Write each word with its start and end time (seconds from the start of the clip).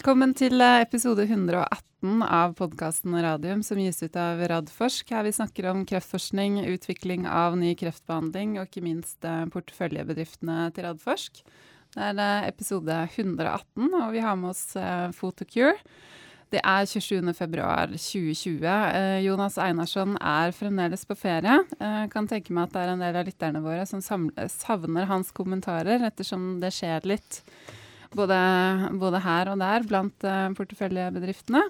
Velkommen 0.00 0.30
til 0.32 0.62
eh, 0.64 0.80
episode 0.80 1.26
118 1.26 2.22
av 2.24 2.54
podkasten 2.56 3.12
Radium, 3.20 3.60
som 3.60 3.76
gis 3.76 3.98
ut 4.00 4.14
av 4.16 4.38
Radforsk. 4.48 5.10
Her 5.12 5.26
vi 5.26 5.32
snakker 5.36 5.66
om 5.68 5.82
kreftforskning, 5.84 6.54
utvikling 6.72 7.26
av 7.28 7.58
ny 7.60 7.74
kreftbehandling 7.76 8.54
og 8.56 8.70
ikke 8.70 8.80
minst 8.86 9.28
eh, 9.28 9.42
porteføljebedriftene 9.52 10.70
til 10.72 10.86
Radforsk. 10.88 11.42
Det 11.92 12.06
er 12.06 12.22
eh, 12.24 12.48
episode 12.48 12.96
118, 13.10 13.90
og 13.90 14.06
vi 14.16 14.24
har 14.24 14.40
med 14.40 14.54
oss 14.54 14.64
Photocure. 15.18 15.76
Det 16.50 16.62
er 16.64 16.88
27.2.2020. 16.88 18.64
Eh, 18.64 19.18
Jonas 19.26 19.58
Einarsson 19.60 20.16
er 20.16 20.56
fremdeles 20.56 21.04
på 21.06 21.14
ferie. 21.14 21.60
Eh, 21.76 22.06
kan 22.08 22.26
tenke 22.30 22.56
meg 22.56 22.70
at 22.70 22.72
det 22.78 22.86
er 22.86 22.94
en 22.94 23.04
del 23.04 23.20
av 23.20 23.28
lytterne 23.28 23.62
våre 23.68 23.84
som 23.84 24.00
savner 24.00 25.12
hans 25.12 25.30
kommentarer, 25.36 26.08
ettersom 26.08 26.56
det 26.64 26.72
skjer 26.74 27.06
litt 27.12 27.42
både, 28.16 28.36
både 29.00 29.20
her 29.20 29.50
og 29.52 29.58
der 29.60 29.82
blant 29.88 30.24
uh, 30.24 30.48
porteføljebedriftene. 30.56 31.62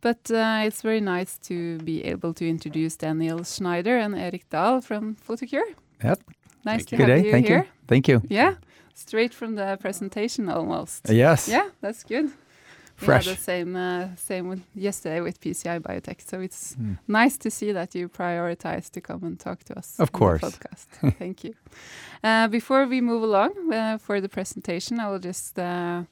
But 0.00 0.30
uh, 0.30 0.66
it's 0.66 0.82
very 0.84 1.00
nice 1.00 1.38
to 1.48 1.78
be 1.84 2.04
able 2.04 2.34
to 2.34 2.44
introduce 2.44 2.96
Daniel 2.96 3.42
Schneider 3.44 3.98
and 3.98 4.14
Erik 4.14 4.44
Dahl 4.52 4.82
from 4.82 5.16
Photocure. 5.16 5.64
Yep. 6.02 6.20
Nice 6.64 6.84
Thank 6.84 6.88
to 6.88 6.96
you. 6.96 6.98
have 6.98 7.06
Good 7.08 7.22
day. 7.22 7.26
you 7.26 7.32
Thank 7.32 7.46
here. 7.48 7.58
you. 7.58 7.86
Thank 7.88 8.08
you. 8.08 8.20
Yeah, 8.28 8.54
straight 8.94 9.32
from 9.34 9.54
the 9.56 9.78
presentation 9.80 10.48
almost. 10.48 11.08
Yes. 11.08 11.48
Yeah, 11.48 11.68
that's 11.80 12.04
good. 12.04 12.30
Fresh. 13.04 13.26
Yeah, 13.26 13.34
the 13.34 13.40
same 13.40 13.76
uh, 13.76 14.08
same 14.16 14.48
with 14.48 14.62
yesterday 14.74 15.20
with 15.20 15.40
PCI 15.40 15.80
Biotech, 15.80 16.20
so 16.30 16.40
it's 16.40 16.74
Mm. 16.76 16.98
nice 17.08 17.38
to 17.38 17.50
see 17.50 17.72
that 17.72 17.94
you 17.94 18.08
prioritize 18.08 18.90
to 18.90 19.00
come 19.00 19.26
and 19.26 19.38
talk 19.38 19.64
to 19.64 19.78
us. 19.78 19.98
Of 20.00 20.10
course. 20.12 20.40
podcast. 20.42 20.86
Thank 21.18 21.44
you. 21.44 21.54
Uh, 22.22 22.48
before 22.48 22.86
we 22.86 23.00
move 23.00 23.22
along 23.22 23.52
uh, 23.72 23.98
for 23.98 24.20
the 24.20 24.28
presentation, 24.28 24.98
I 25.00 25.08
will 25.10 25.18
just 25.20 25.58
uh, 25.58 26.02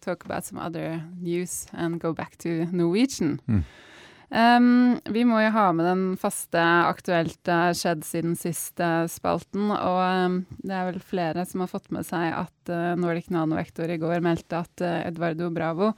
talk 0.00 0.24
about 0.24 0.44
some 0.44 0.58
other 0.58 1.02
news 1.20 1.66
and 1.72 2.00
go 2.00 2.12
back 2.12 2.36
to 2.38 2.66
Norwegian. 2.72 3.40
Mm. 3.48 3.64
Um, 4.34 5.00
vi 5.12 5.24
må 5.28 5.42
jo 5.44 5.50
ha 5.52 5.66
med 5.76 5.84
den 5.84 6.04
faste 6.16 6.56
aktuelt 6.88 7.48
uh, 7.52 7.68
skjedd 7.76 8.00
siden 8.08 8.32
siste 8.40 8.86
spalten, 9.12 9.68
og 9.68 9.98
um, 10.00 10.38
det 10.64 10.72
er 10.72 10.86
vel 10.88 11.00
flere 11.04 11.44
som 11.44 11.60
har 11.60 11.68
fått 11.68 11.90
med 11.92 12.06
seg 12.08 12.30
at 12.38 12.72
uh, 12.72 12.94
Nordic 12.96 13.28
Nanovektor 13.28 13.92
i 13.92 13.98
går 14.00 14.22
meldte 14.24 14.62
at 14.64 14.80
uh, 14.86 15.02
Edvardo 15.04 15.50
Bravo 15.52 15.90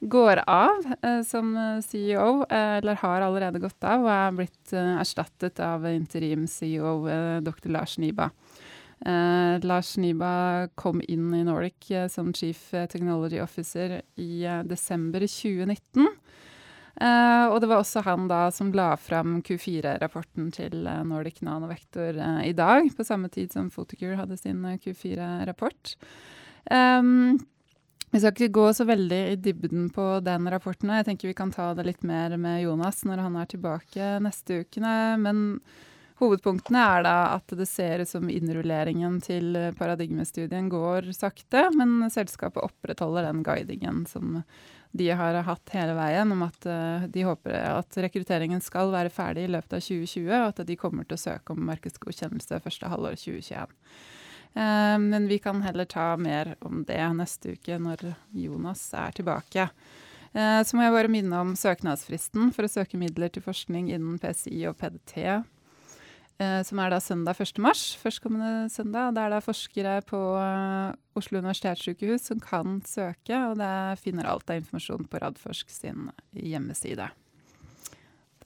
går 0.00 0.42
av 0.46 0.86
uh, 1.04 1.22
som 1.24 1.54
uh, 1.56 1.82
CEO, 1.84 2.44
uh, 2.44 2.76
eller 2.78 3.00
har 3.00 3.24
allerede 3.24 3.62
gått 3.62 3.84
av, 3.84 4.04
og 4.04 4.12
er 4.12 4.38
blitt 4.40 4.74
erstattet 4.76 5.60
av 5.64 5.86
interim-CEO 5.88 6.94
dr. 7.46 7.70
Lars 7.72 7.96
Niba. 8.02 8.30
Eh, 9.00 9.60
Lars 9.60 9.96
Niba 9.96 10.68
kom 10.74 11.02
inn 11.08 11.34
i 11.34 11.44
Nordic 11.44 11.90
eh, 11.90 12.08
som 12.08 12.32
Chief 12.32 12.70
Technology 12.70 13.40
Officer 13.40 14.00
i 14.16 14.44
eh, 14.44 14.62
desember 14.64 15.26
2019. 15.26 16.08
Uh, 16.96 17.52
og 17.52 17.58
det 17.60 17.68
var 17.68 17.82
også 17.82 18.00
han 18.06 18.22
da 18.24 18.46
som 18.48 18.70
la 18.72 18.94
fram 18.96 19.42
Q4-rapporten 19.44 20.46
til 20.56 20.86
Nordic 21.04 21.42
Nanovektor 21.44 22.16
i 22.40 22.54
dag, 22.56 22.88
på 22.96 23.04
samme 23.04 23.28
tid 23.28 23.52
som 23.52 23.68
Photocure 23.68 24.16
hadde 24.16 24.38
sin 24.40 24.64
uh, 24.64 24.78
Q4-rapport. 24.80 25.92
Um, 26.72 27.36
vi 28.14 28.20
skal 28.20 28.32
ikke 28.32 28.54
gå 28.54 28.68
så 28.76 28.86
veldig 28.88 29.18
i 29.32 29.40
dybden 29.40 29.90
på 29.94 30.04
den 30.24 30.46
rapporten. 30.52 30.92
Jeg 30.94 31.08
tenker 31.08 31.30
vi 31.30 31.36
kan 31.36 31.52
ta 31.52 31.72
det 31.76 31.84
litt 31.88 32.06
mer 32.06 32.36
med 32.40 32.62
Jonas 32.62 33.02
når 33.08 33.24
han 33.24 33.36
er 33.40 33.50
tilbake 33.50 34.14
neste 34.24 34.62
ukene. 34.62 34.94
Men 35.20 35.42
hovedpunktene 36.20 36.84
er 36.94 37.04
da 37.04 37.16
at 37.34 37.52
det 37.58 37.66
ser 37.68 38.04
ut 38.04 38.10
som 38.10 38.30
innrulleringen 38.32 39.18
til 39.24 39.58
paradigmestudien 39.76 40.70
går 40.72 41.10
sakte, 41.16 41.66
men 41.76 42.06
selskapet 42.12 42.64
opprettholder 42.64 43.28
den 43.28 43.42
guidingen 43.46 44.06
som 44.08 44.40
de 44.96 45.10
har 45.12 45.36
hatt 45.44 45.72
hele 45.74 45.92
veien, 45.98 46.30
om 46.32 46.44
at 46.46 46.68
uh, 46.68 47.06
de 47.12 47.24
håper 47.26 47.56
at 47.68 47.98
rekrutteringen 48.00 48.62
skal 48.64 48.92
være 48.94 49.12
ferdig 49.12 49.44
i 49.44 49.52
løpet 49.52 49.76
av 49.76 49.82
2020, 49.84 50.30
og 50.30 50.46
at 50.52 50.62
de 50.68 50.78
kommer 50.80 51.04
til 51.04 51.18
å 51.18 51.24
søke 51.26 51.52
om 51.52 51.66
markedsgodkjennelse 51.68 52.62
første 52.64 52.92
halvår 52.92 53.18
2021. 53.20 53.74
Uh, 54.56 54.96
men 54.98 55.28
vi 55.28 55.36
kan 55.38 55.60
heller 55.62 55.84
ta 55.84 56.14
mer 56.16 56.54
om 56.64 56.80
det 56.88 57.02
neste 57.18 57.52
uke 57.58 57.76
når 57.76 58.06
Jonas 58.32 58.88
er 58.96 59.12
tilbake. 59.18 59.66
Uh, 60.32 60.62
så 60.64 60.76
må 60.78 60.86
jeg 60.86 60.94
bare 60.94 61.12
minne 61.12 61.42
om 61.44 61.52
søknadsfristen 61.58 62.54
for 62.56 62.64
å 62.64 62.70
søke 62.72 62.96
midler 63.00 63.28
til 63.32 63.44
forskning 63.44 63.90
innen 63.92 64.16
PCI 64.22 64.62
og 64.70 64.78
PDT, 64.80 65.18
uh, 66.40 66.62
som 66.64 66.80
er 66.80 66.94
da 66.94 67.02
søndag 67.04 67.36
1. 67.44 67.60
mars, 67.60 67.84
førstkommende 68.00 68.70
søndag. 68.72 69.12
Det 69.18 69.26
er 69.26 69.36
da 69.36 69.42
forskere 69.44 69.98
på 70.08 70.22
Oslo 71.20 71.44
universitetssykehus 71.44 72.30
som 72.32 72.40
kan 72.40 72.80
søke, 72.88 73.36
og 73.50 73.60
det 73.60 74.00
finner 74.00 74.32
alt 74.32 74.48
av 74.48 74.62
informasjon 74.62 75.04
på 75.04 75.20
Radforsk 75.20 75.68
sin 75.82 76.08
hjemmeside. 76.32 77.12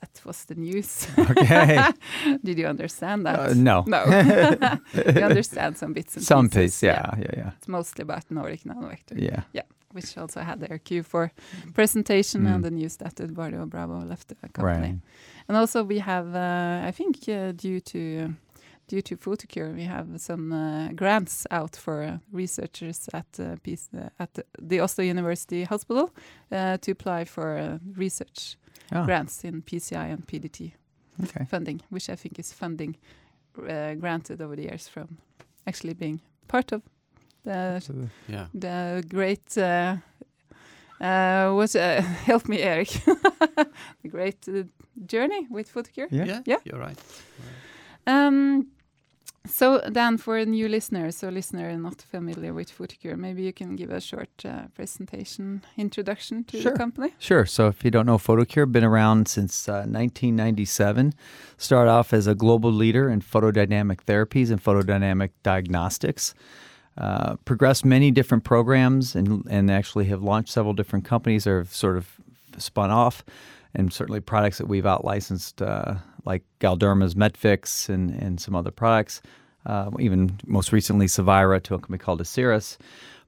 That 0.01 0.21
was 0.25 0.45
the 0.47 0.55
news. 0.55 1.07
Okay. 1.19 1.85
Did 2.45 2.59
you 2.59 2.67
understand 2.69 3.27
that? 3.27 3.39
Uh, 3.39 3.55
no. 3.55 3.85
No. 3.87 4.05
you 5.17 5.23
understand 5.23 5.77
some 5.77 5.93
bits 5.93 6.17
and 6.17 6.25
Some 6.25 6.49
pieces. 6.49 6.81
piece. 6.81 6.83
Yeah. 6.83 7.11
Yeah. 7.19 7.35
Yeah. 7.37 7.51
It's 7.59 7.69
mostly 7.69 8.03
about 8.03 8.25
Nordic 8.31 8.65
Nanovector, 8.65 9.17
Yeah. 9.21 9.43
Yeah. 9.53 9.65
which 9.93 10.17
also 10.19 10.41
had 10.41 10.61
their 10.61 10.79
Q4 10.79 11.31
presentation 11.75 12.43
Mm. 12.45 12.55
and 12.55 12.65
the 12.65 12.71
news 12.71 12.97
that 12.97 13.21
Eduardo 13.21 13.67
Bravo 13.67 13.99
left 14.09 14.29
the 14.29 14.35
company. 14.35 14.65
Right. 14.93 14.99
And 15.49 15.57
also 15.57 15.85
we 15.85 15.99
have, 16.01 16.35
uh, 16.35 16.89
I 16.89 16.93
think, 16.93 17.17
uh, 17.29 17.53
due 17.53 17.81
to 17.81 18.35
due 18.89 19.03
to 19.03 19.17
Photocure, 19.17 19.73
we 19.75 19.85
have 19.85 20.07
some 20.21 20.53
uh, 20.53 20.93
grants 20.97 21.47
out 21.51 21.77
for 21.77 22.03
uh, 22.03 22.19
researchers 22.33 23.09
at 23.13 23.27
uh, 23.39 23.57
uh, 23.95 24.09
at 24.19 24.39
the 24.71 24.81
Oslo 24.81 25.05
University 25.05 25.65
Hospital 25.65 26.11
uh, 26.53 26.77
to 26.79 26.91
apply 26.93 27.25
for 27.25 27.57
uh, 27.57 27.79
research 27.97 28.57
Oh, 28.93 29.05
grants 29.05 29.45
in 29.45 29.63
PCI 29.63 30.13
and 30.13 30.27
PDT 30.27 30.73
okay. 31.23 31.45
funding, 31.45 31.81
which 31.91 32.11
I 32.11 32.17
think 32.17 32.39
is 32.39 32.53
funding 32.53 32.97
uh, 33.59 33.95
granted 33.95 34.41
over 34.41 34.57
the 34.57 34.63
years 34.63 34.89
from 34.89 35.19
actually 35.67 35.95
being 35.95 36.21
part 36.49 36.73
of 36.73 36.83
the 37.45 37.81
Yeah. 38.29 38.47
the 38.55 39.03
great 39.09 39.57
uh, 39.59 39.97
uh, 41.01 41.53
what 41.55 41.75
uh, 41.77 42.01
help 42.27 42.49
me 42.49 42.59
Erik 42.63 42.89
the 44.03 44.09
great 44.09 44.49
uh, 44.49 44.65
journey 45.07 45.47
with 45.51 45.73
Photocure. 45.73 46.09
yeah. 46.11 46.43
Yeah. 46.47 46.59
You're 46.65 46.81
right. 46.81 46.99
Um, 48.07 48.67
so 49.47 49.81
Dan, 49.93 50.19
for 50.19 50.37
a 50.37 50.45
new 50.45 50.69
listeners 50.69 51.25
or 51.25 51.31
listener 51.31 51.77
not 51.77 52.03
familiar 52.03 52.53
with 52.53 52.71
Photocure, 52.77 53.17
maybe 53.17 53.43
you 53.43 53.53
can 53.53 53.75
give 53.77 53.91
a 53.91 54.01
short 54.01 54.29
uh, 54.45 54.69
presentation 54.75 55.63
introduction 55.77 56.45
to 56.45 56.61
Sure. 56.61 56.73
the 56.73 56.79
company. 56.79 57.15
Sure. 57.19 57.47
So, 57.47 57.69
if 57.69 57.85
you 57.85 57.91
don't 57.91 58.07
know, 58.07 58.19
Photocure 58.19 58.71
been 58.71 58.85
around 58.85 59.29
since 59.29 59.69
uh, 59.69 59.87
1997. 59.89 61.15
Started 61.57 61.91
off 61.91 62.13
as 62.13 62.27
a 62.27 62.35
global 62.35 62.71
leader 62.73 63.09
in 63.09 63.21
photodynamic 63.23 64.05
therapies 64.05 64.51
and 64.51 64.63
photodynamic 64.63 65.31
diagnostics. 65.43 66.35
Uh, 66.99 67.37
progressed 67.45 67.85
many 67.85 68.11
different 68.11 68.45
programs 68.45 69.15
and 69.15 69.47
and 69.49 69.71
actually 69.71 70.05
have 70.07 70.23
launched 70.23 70.51
several 70.53 70.75
different 70.75 71.05
companies 71.05 71.47
or 71.47 71.59
have 71.59 71.73
sort 71.73 71.97
of 71.97 72.21
spun 72.59 72.91
off, 72.91 73.25
and 73.75 73.93
certainly 73.93 74.21
products 74.21 74.59
that 74.59 74.67
we've 74.67 74.87
out 74.87 75.05
licensed 75.05 75.63
uh, 75.63 75.95
like 76.25 76.43
Galderma's 76.61 77.15
Metvix 77.15 77.89
and 77.89 78.11
and 78.11 78.41
some 78.41 78.55
other 78.55 78.71
products. 78.71 79.23
Uh, 79.67 79.91
even 79.99 80.39
most 80.47 80.73
recently, 80.73 81.07
Cevira 81.07 81.63
to 81.63 81.75
a 81.75 81.79
company 81.79 81.99
called 81.99 82.21
Asieris. 82.21 82.79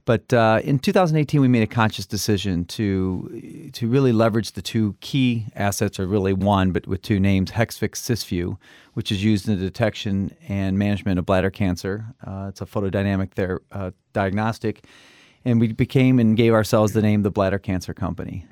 But 0.04 0.32
uh, 0.32 0.60
in 0.64 0.80
2018, 0.80 1.40
we 1.40 1.46
made 1.46 1.62
a 1.62 1.66
conscious 1.66 2.06
decision 2.06 2.64
to 2.66 3.70
to 3.72 3.86
really 3.86 4.12
leverage 4.12 4.52
the 4.52 4.62
two 4.62 4.96
key 5.00 5.46
assets, 5.54 6.00
or 6.00 6.06
really 6.06 6.32
one, 6.32 6.72
but 6.72 6.88
with 6.88 7.02
two 7.02 7.20
names: 7.20 7.52
Hexvix 7.52 8.00
Cysview, 8.00 8.56
which 8.94 9.12
is 9.12 9.22
used 9.22 9.48
in 9.48 9.58
the 9.58 9.64
detection 9.64 10.34
and 10.48 10.76
management 10.76 11.20
of 11.20 11.26
bladder 11.26 11.50
cancer. 11.50 12.06
Uh, 12.26 12.46
it's 12.48 12.60
a 12.60 12.66
photodynamic 12.66 13.30
ther- 13.32 13.62
uh, 13.70 13.92
diagnostic, 14.12 14.86
and 15.44 15.60
we 15.60 15.72
became 15.72 16.18
and 16.18 16.36
gave 16.36 16.52
ourselves 16.52 16.94
the 16.94 17.02
name 17.02 17.22
the 17.22 17.30
Bladder 17.30 17.60
Cancer 17.60 17.94
Company. 17.94 18.46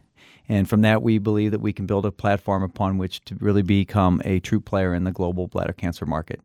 And 0.50 0.68
from 0.68 0.80
that, 0.82 1.00
we 1.02 1.18
believe 1.18 1.52
that 1.52 1.60
we 1.60 1.72
can 1.72 1.86
build 1.86 2.04
a 2.04 2.10
platform 2.10 2.64
upon 2.64 2.98
which 2.98 3.24
to 3.26 3.36
really 3.36 3.62
become 3.62 4.20
a 4.24 4.40
true 4.40 4.60
player 4.60 4.92
in 4.94 5.04
the 5.04 5.12
global 5.12 5.46
bladder 5.46 5.72
cancer 5.72 6.06
market. 6.06 6.40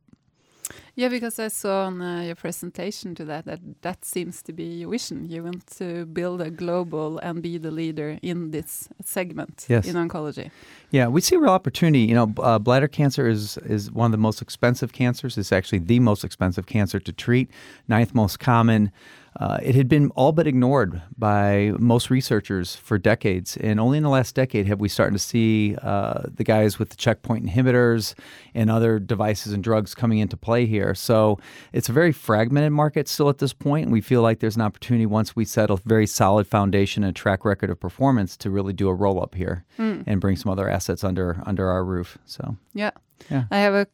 Yeah, 0.96 1.10
because 1.10 1.40
I 1.40 1.50
saw 1.50 1.86
on 1.88 2.02
uh, 2.02 2.22
your 2.22 2.36
presentation 2.36 3.16
to 3.16 3.26
that 3.26 3.46
that 3.46 3.60
that 3.82 4.06
seems 4.06 4.42
to 4.44 4.54
be 4.54 4.64
your 4.82 4.92
vision. 4.92 5.26
You 5.30 5.44
want 5.44 5.68
to 5.78 6.06
build 6.06 6.42
a 6.42 6.50
global 6.50 7.20
and 7.20 7.42
be 7.42 7.58
the 7.58 7.72
leader 7.72 8.18
in 8.22 8.52
this 8.52 8.90
segment 9.04 9.66
Yes. 9.68 9.88
in 9.88 9.96
oncology. 9.96 10.50
Yeah, 10.92 11.08
we 11.08 11.22
see 11.22 11.36
a 11.36 11.40
real 11.40 11.52
opportunity. 11.52 12.00
You 12.10 12.16
know, 12.16 12.34
uh, 12.42 12.60
bladder 12.60 12.88
cancer 12.88 13.28
is 13.28 13.58
is 13.58 13.92
one 13.92 14.06
of 14.06 14.12
the 14.12 14.24
most 14.28 14.42
expensive 14.42 14.92
cancers. 14.94 15.38
It's 15.38 15.52
actually 15.52 15.80
the 15.86 16.00
most 16.00 16.24
expensive 16.24 16.66
cancer 16.66 17.00
to 17.00 17.12
treat, 17.12 17.50
ninth 17.88 18.14
most 18.14 18.40
common. 18.40 18.92
Uh, 19.38 19.58
it 19.62 19.76
had 19.76 19.90
been 19.90 20.10
all 20.12 20.32
but 20.32 20.48
ignored 20.48 21.02
by 21.18 21.74
most 21.78 22.10
researchers 22.10 22.76
for 22.76 22.98
decades, 22.98 23.58
and 23.58 23.80
only 23.80 23.98
in 23.98 24.04
the 24.04 24.10
last 24.10 24.34
decade 24.34 24.66
have 24.66 24.80
we 24.80 24.88
started 24.88 25.12
to 25.12 25.20
see 25.20 25.76
uh, 25.82 26.22
the 26.34 26.44
guys 26.44 26.80
with 26.80 26.90
the 26.90 26.96
checkpoint 26.96 27.46
inhibitors 27.46 28.14
and 28.54 28.72
other 28.72 28.98
devices 28.98 29.52
and 29.52 29.62
drugs 29.64 29.94
coming 29.94 30.20
into 30.20 30.38
play 30.38 30.66
here. 30.66 30.96
So 30.96 31.38
it's 31.74 31.90
a 31.90 31.92
very 31.92 32.14
fragmented 32.14 32.72
market 32.72 33.10
still 33.10 33.30
at 33.30 33.40
this 33.40 33.52
point, 33.52 33.86
and 33.86 33.92
we 33.92 34.02
feel 34.02 34.22
like 34.22 34.40
there's 34.40 34.56
an 34.56 34.62
opportunity 34.62 35.06
once 35.06 35.36
we 35.36 35.44
set 35.44 35.70
a 35.70 35.76
very 35.86 36.08
solid 36.08 36.48
foundation 36.48 37.04
and 37.04 37.16
track 37.16 37.44
record 37.44 37.70
of 37.70 37.80
performance 37.80 38.38
to 38.38 38.50
really 38.50 38.74
do 38.74 38.88
a 38.88 38.94
roll 38.94 39.22
up 39.22 39.36
here 39.36 39.66
mm. 39.78 40.04
and 40.08 40.22
bring 40.22 40.38
some 40.38 40.52
other 40.52 40.70
assets 40.70 41.04
under 41.04 41.42
under 41.46 41.68
our 41.68 41.84
roof. 41.84 42.18
So 42.26 42.56
yeah, 42.74 42.92
yeah. 43.30 43.46
I 43.52 43.58
have 43.58 43.74
a 43.74 43.88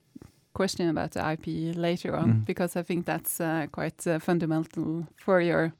question 0.53 0.89
about 0.89 1.11
the 1.11 1.31
IP 1.31 1.75
later 1.75 2.15
on 2.15 2.33
mm. 2.33 2.45
because 2.45 2.75
I 2.75 2.83
think 2.83 3.05
that's 3.05 3.39
uh, 3.39 3.67
quite 3.71 4.05
uh, 4.07 4.19
fundamental 4.19 5.07
for 5.15 5.41
your 5.41 5.73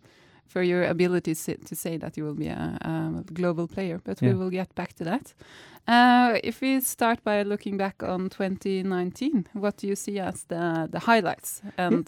for 0.48 0.62
your 0.62 0.84
ability 0.84 1.34
to 1.34 1.76
say 1.76 1.98
that 1.98 2.18
you 2.18 2.26
will 2.26 2.36
be 2.36 2.48
a, 2.48 2.78
a 2.82 3.24
global 3.34 3.68
player. 3.68 4.02
But 4.04 4.22
yeah. 4.22 4.30
we 4.30 4.36
will 4.36 4.50
get 4.50 4.76
back 4.76 4.94
to 4.96 5.04
that. 5.06 5.34
Uh, 5.88 6.40
if 6.44 6.60
we 6.62 6.82
start 6.82 7.24
by 7.24 7.44
looking 7.44 7.78
back 7.78 8.04
on 8.04 8.30
2019, 8.30 9.48
what 9.54 9.78
do 9.78 9.88
you 9.88 9.96
see 9.96 10.20
as 10.20 10.44
the 10.44 10.90
the 10.92 11.00
highlights 11.00 11.62
and 11.78 12.08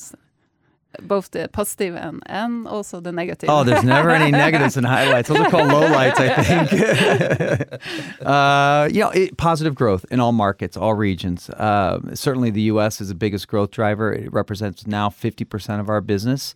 both 1.02 1.32
the 1.32 1.50
positive 1.52 1.96
and, 1.96 2.22
and 2.28 2.68
also 2.68 3.00
the 3.00 3.12
negative. 3.12 3.50
Oh, 3.50 3.64
there's 3.64 3.84
never 3.84 4.10
any 4.12 4.32
negatives 4.46 4.78
and 4.78 4.86
highlights. 4.86 5.30
Those 5.30 5.40
are 5.40 5.50
called 5.50 5.70
lowlights, 5.70 6.20
I 6.20 6.44
think. 6.44 7.82
uh, 8.26 8.90
you 8.92 9.02
know, 9.02 9.10
it, 9.10 9.38
positive 9.38 9.76
growth 9.76 10.06
in 10.12 10.20
all 10.20 10.32
markets, 10.32 10.78
all 10.78 10.94
regions. 10.94 11.50
Uh, 11.50 12.00
certainly, 12.14 12.52
the 12.52 12.62
U.S. 12.64 13.02
is 13.02 13.10
the 13.10 13.16
biggest 13.16 13.48
growth 13.48 13.72
driver. 13.72 14.14
It 14.14 14.32
represents 14.32 14.86
now 14.86 15.10
50% 15.10 15.80
of 15.80 15.90
our 15.90 16.02
business. 16.02 16.54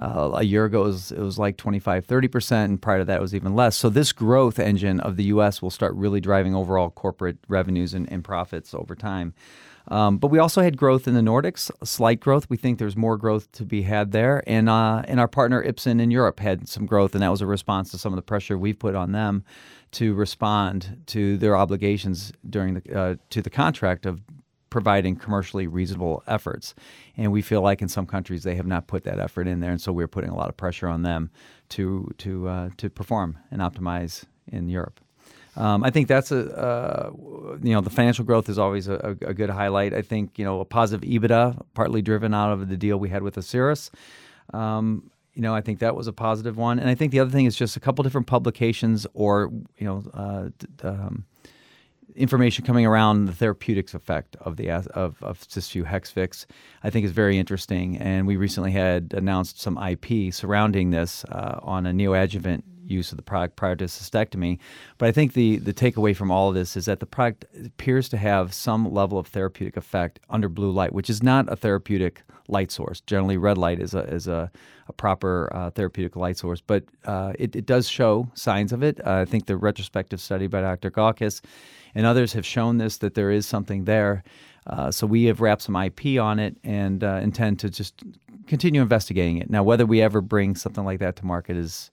Uh, 0.00 0.30
a 0.34 0.44
year 0.44 0.64
ago, 0.64 0.82
it 0.82 0.86
was, 0.86 1.12
it 1.12 1.18
was 1.18 1.38
like 1.38 1.56
25, 1.56 2.06
30%, 2.06 2.64
and 2.64 2.80
prior 2.80 3.00
to 3.00 3.04
that, 3.04 3.16
it 3.16 3.20
was 3.20 3.34
even 3.34 3.54
less. 3.54 3.76
So, 3.76 3.88
this 3.88 4.12
growth 4.12 4.58
engine 4.58 5.00
of 5.00 5.16
the 5.16 5.24
U.S. 5.24 5.60
will 5.60 5.70
start 5.70 5.94
really 5.94 6.20
driving 6.20 6.54
overall 6.54 6.90
corporate 6.90 7.38
revenues 7.48 7.92
and, 7.92 8.10
and 8.10 8.22
profits 8.22 8.72
over 8.72 8.94
time. 8.94 9.34
Um, 9.90 10.18
but 10.18 10.28
we 10.28 10.38
also 10.38 10.62
had 10.62 10.76
growth 10.76 11.08
in 11.08 11.14
the 11.14 11.20
Nordics, 11.20 11.70
slight 11.84 12.20
growth. 12.20 12.48
We 12.48 12.56
think 12.56 12.78
there's 12.78 12.96
more 12.96 13.16
growth 13.16 13.50
to 13.52 13.64
be 13.64 13.82
had 13.82 14.12
there. 14.12 14.42
And, 14.46 14.68
uh, 14.68 15.02
and 15.06 15.18
our 15.18 15.28
partner 15.28 15.62
Ipsen 15.62 16.00
in 16.00 16.10
Europe 16.10 16.38
had 16.38 16.68
some 16.68 16.86
growth, 16.86 17.14
and 17.14 17.22
that 17.22 17.30
was 17.30 17.40
a 17.40 17.46
response 17.46 17.90
to 17.90 17.98
some 17.98 18.12
of 18.12 18.16
the 18.16 18.22
pressure 18.22 18.56
we've 18.56 18.78
put 18.78 18.94
on 18.94 19.12
them 19.12 19.44
to 19.92 20.14
respond 20.14 20.98
to 21.06 21.36
their 21.38 21.56
obligations 21.56 22.32
during 22.48 22.74
the, 22.74 22.98
uh, 22.98 23.16
to 23.30 23.42
the 23.42 23.50
contract 23.50 24.06
of 24.06 24.22
providing 24.70 25.16
commercially 25.16 25.66
reasonable 25.66 26.22
efforts. 26.28 26.74
And 27.16 27.32
we 27.32 27.42
feel 27.42 27.60
like 27.60 27.82
in 27.82 27.88
some 27.88 28.06
countries 28.06 28.44
they 28.44 28.54
have 28.54 28.66
not 28.66 28.86
put 28.86 29.02
that 29.04 29.18
effort 29.18 29.48
in 29.48 29.58
there, 29.58 29.72
and 29.72 29.80
so 29.80 29.92
we're 29.92 30.06
putting 30.06 30.30
a 30.30 30.36
lot 30.36 30.48
of 30.48 30.56
pressure 30.56 30.86
on 30.86 31.02
them 31.02 31.30
to 31.70 32.08
to 32.18 32.48
uh, 32.48 32.70
to 32.76 32.88
perform 32.88 33.38
and 33.50 33.60
optimize 33.60 34.24
in 34.46 34.68
Europe. 34.68 35.00
Um, 35.56 35.82
I 35.82 35.90
think 35.90 36.08
that's 36.08 36.30
a 36.30 36.56
uh, 36.56 37.10
you 37.62 37.72
know 37.74 37.80
the 37.80 37.90
financial 37.90 38.24
growth 38.24 38.48
is 38.48 38.58
always 38.58 38.88
a, 38.88 39.16
a, 39.22 39.34
good 39.34 39.50
highlight. 39.50 39.92
I 39.92 40.02
think 40.02 40.38
you 40.38 40.44
know 40.44 40.60
a 40.60 40.64
positive 40.64 41.08
EBITDA, 41.08 41.60
partly 41.74 42.02
driven 42.02 42.34
out 42.34 42.52
of 42.52 42.68
the 42.68 42.76
deal 42.76 42.98
we 42.98 43.08
had 43.08 43.22
with 43.22 43.36
Asieris. 43.36 43.90
Um, 44.54 45.10
you 45.34 45.42
know, 45.42 45.54
I 45.54 45.60
think 45.60 45.78
that 45.80 45.96
was 45.96 46.06
a 46.06 46.12
positive 46.12 46.56
one, 46.56 46.78
and 46.78 46.88
I 46.88 46.94
think 46.94 47.12
the 47.12 47.20
other 47.20 47.30
thing 47.30 47.46
is 47.46 47.56
just 47.56 47.76
a 47.76 47.80
couple 47.80 48.02
different 48.02 48.26
publications 48.26 49.06
or 49.14 49.50
you 49.78 49.86
know 49.86 50.04
uh, 50.14 50.50
um, 50.86 51.24
information 52.14 52.64
coming 52.64 52.86
around 52.86 53.26
the 53.26 53.32
therapeutics 53.32 53.94
effect 53.94 54.36
of 54.40 54.56
the 54.56 54.70
of 54.70 55.22
of 55.22 55.40
Cysview 55.40 55.84
Hexvix. 55.84 56.46
I 56.82 56.90
think 56.90 57.04
is 57.04 57.12
very 57.12 57.38
interesting, 57.38 57.96
and 57.98 58.26
we 58.26 58.36
recently 58.36 58.72
had 58.72 59.14
announced 59.16 59.60
some 59.60 59.78
IP 59.78 60.32
surrounding 60.32 60.90
this 60.90 61.24
uh, 61.24 61.58
on 61.62 61.86
a 61.86 61.92
neoadjuvant 61.92 62.62
use 62.90 63.12
of 63.12 63.16
the 63.16 63.22
product 63.22 63.56
prior 63.56 63.76
to 63.76 63.84
cystectomy. 63.84 64.58
But 64.98 65.08
I 65.08 65.12
think 65.12 65.32
the, 65.32 65.58
the 65.58 65.72
takeaway 65.72 66.14
from 66.14 66.30
all 66.30 66.48
of 66.48 66.54
this 66.54 66.76
is 66.76 66.86
that 66.86 67.00
the 67.00 67.06
product 67.06 67.44
appears 67.64 68.08
to 68.10 68.16
have 68.16 68.52
some 68.52 68.92
level 68.92 69.18
of 69.18 69.26
therapeutic 69.28 69.76
effect 69.76 70.20
under 70.28 70.48
blue 70.48 70.70
light, 70.70 70.92
which 70.92 71.10
is 71.10 71.22
not 71.22 71.50
a 71.52 71.56
therapeutic 71.56 72.22
light 72.48 72.70
source. 72.70 73.00
Generally, 73.00 73.38
red 73.38 73.58
light 73.58 73.80
is 73.80 73.94
a, 73.94 74.00
is 74.00 74.26
a, 74.26 74.50
a 74.88 74.92
proper 74.92 75.50
uh, 75.54 75.70
therapeutic 75.70 76.16
light 76.16 76.36
source, 76.36 76.60
but 76.60 76.84
uh, 77.04 77.32
it, 77.38 77.54
it 77.54 77.66
does 77.66 77.88
show 77.88 78.28
signs 78.34 78.72
of 78.72 78.82
it. 78.82 79.00
Uh, 79.06 79.14
I 79.14 79.24
think 79.24 79.46
the 79.46 79.56
retrospective 79.56 80.20
study 80.20 80.46
by 80.46 80.60
Dr. 80.60 80.90
Gaukes 80.90 81.40
and 81.94 82.06
others 82.06 82.32
have 82.32 82.46
shown 82.46 82.78
this 82.78 82.98
that 82.98 83.14
there 83.14 83.30
is 83.30 83.46
something 83.46 83.84
there. 83.84 84.22
Uh, 84.66 84.90
so 84.90 85.06
we 85.06 85.24
have 85.24 85.40
wrapped 85.40 85.62
some 85.62 85.76
IP 85.76 86.20
on 86.20 86.38
it 86.38 86.56
and 86.62 87.02
uh, 87.02 87.20
intend 87.22 87.58
to 87.60 87.70
just 87.70 88.02
continue 88.46 88.82
investigating 88.82 89.38
it. 89.38 89.48
Now, 89.48 89.62
whether 89.62 89.86
we 89.86 90.02
ever 90.02 90.20
bring 90.20 90.54
something 90.54 90.84
like 90.84 90.98
that 91.00 91.16
to 91.16 91.26
market 91.26 91.56
is 91.56 91.90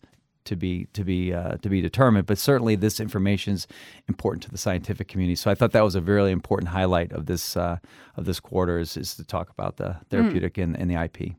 to 0.48 0.56
be 0.56 0.88
to 0.94 1.04
be 1.04 1.34
uh, 1.34 1.58
to 1.58 1.70
be 1.70 1.82
determined. 1.82 2.26
But 2.26 2.38
certainly, 2.38 2.76
this 2.76 3.00
information 3.00 3.54
is 3.54 3.68
important 4.08 4.44
to 4.44 4.52
the 4.52 4.58
scientific 4.58 5.08
community. 5.08 5.36
So 5.36 5.52
I 5.52 5.56
thought 5.56 5.72
that 5.72 5.84
was 5.84 5.96
a 5.96 6.02
really 6.02 6.32
important 6.32 6.70
highlight 6.70 7.12
of 7.12 7.26
this 7.26 7.56
uh, 7.56 7.78
of 8.16 8.26
this 8.26 8.40
quarter 8.40 8.80
is, 8.80 8.98
is 8.98 9.16
to 9.16 9.24
talk 9.24 9.50
about 9.50 9.78
the 9.78 9.98
therapeutic 10.10 10.56
mm. 10.56 10.64
and, 10.64 10.78
and 10.78 10.90
the 10.90 11.02
IP. 11.02 11.36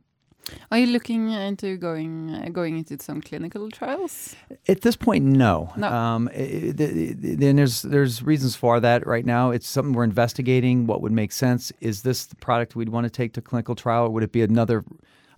Are 0.70 0.78
you 0.78 0.87
looking 0.87 1.31
into 1.31 1.76
going 1.76 2.34
uh, 2.34 2.49
going 2.50 2.78
into 2.78 3.02
some 3.02 3.20
clinical 3.20 3.70
trials? 3.70 4.34
At 4.66 4.81
this 4.81 4.96
point, 4.96 5.25
no. 5.25 5.72
No. 5.76 5.88
Um, 5.88 6.31
then 6.34 7.56
there's 7.56 7.82
there's 7.82 8.22
reasons 8.22 8.56
for 8.56 8.81
that 8.81 9.06
right 9.06 9.26
now. 9.26 9.50
It's 9.50 9.69
something 9.69 9.93
we're 9.93 10.04
investigating. 10.04 10.87
What 10.87 11.02
would 11.02 11.12
make 11.12 11.32
sense? 11.32 11.72
Is 11.81 12.02
this 12.02 12.26
the 12.26 12.37
product 12.37 12.76
we'd 12.76 12.88
want 12.88 13.04
to 13.04 13.11
take 13.11 13.34
to 13.34 13.43
clinical 13.43 13.75
trial, 13.75 14.04
or 14.04 14.11
would 14.11 14.22
it 14.22 14.32
be 14.32 14.43
another 14.43 14.84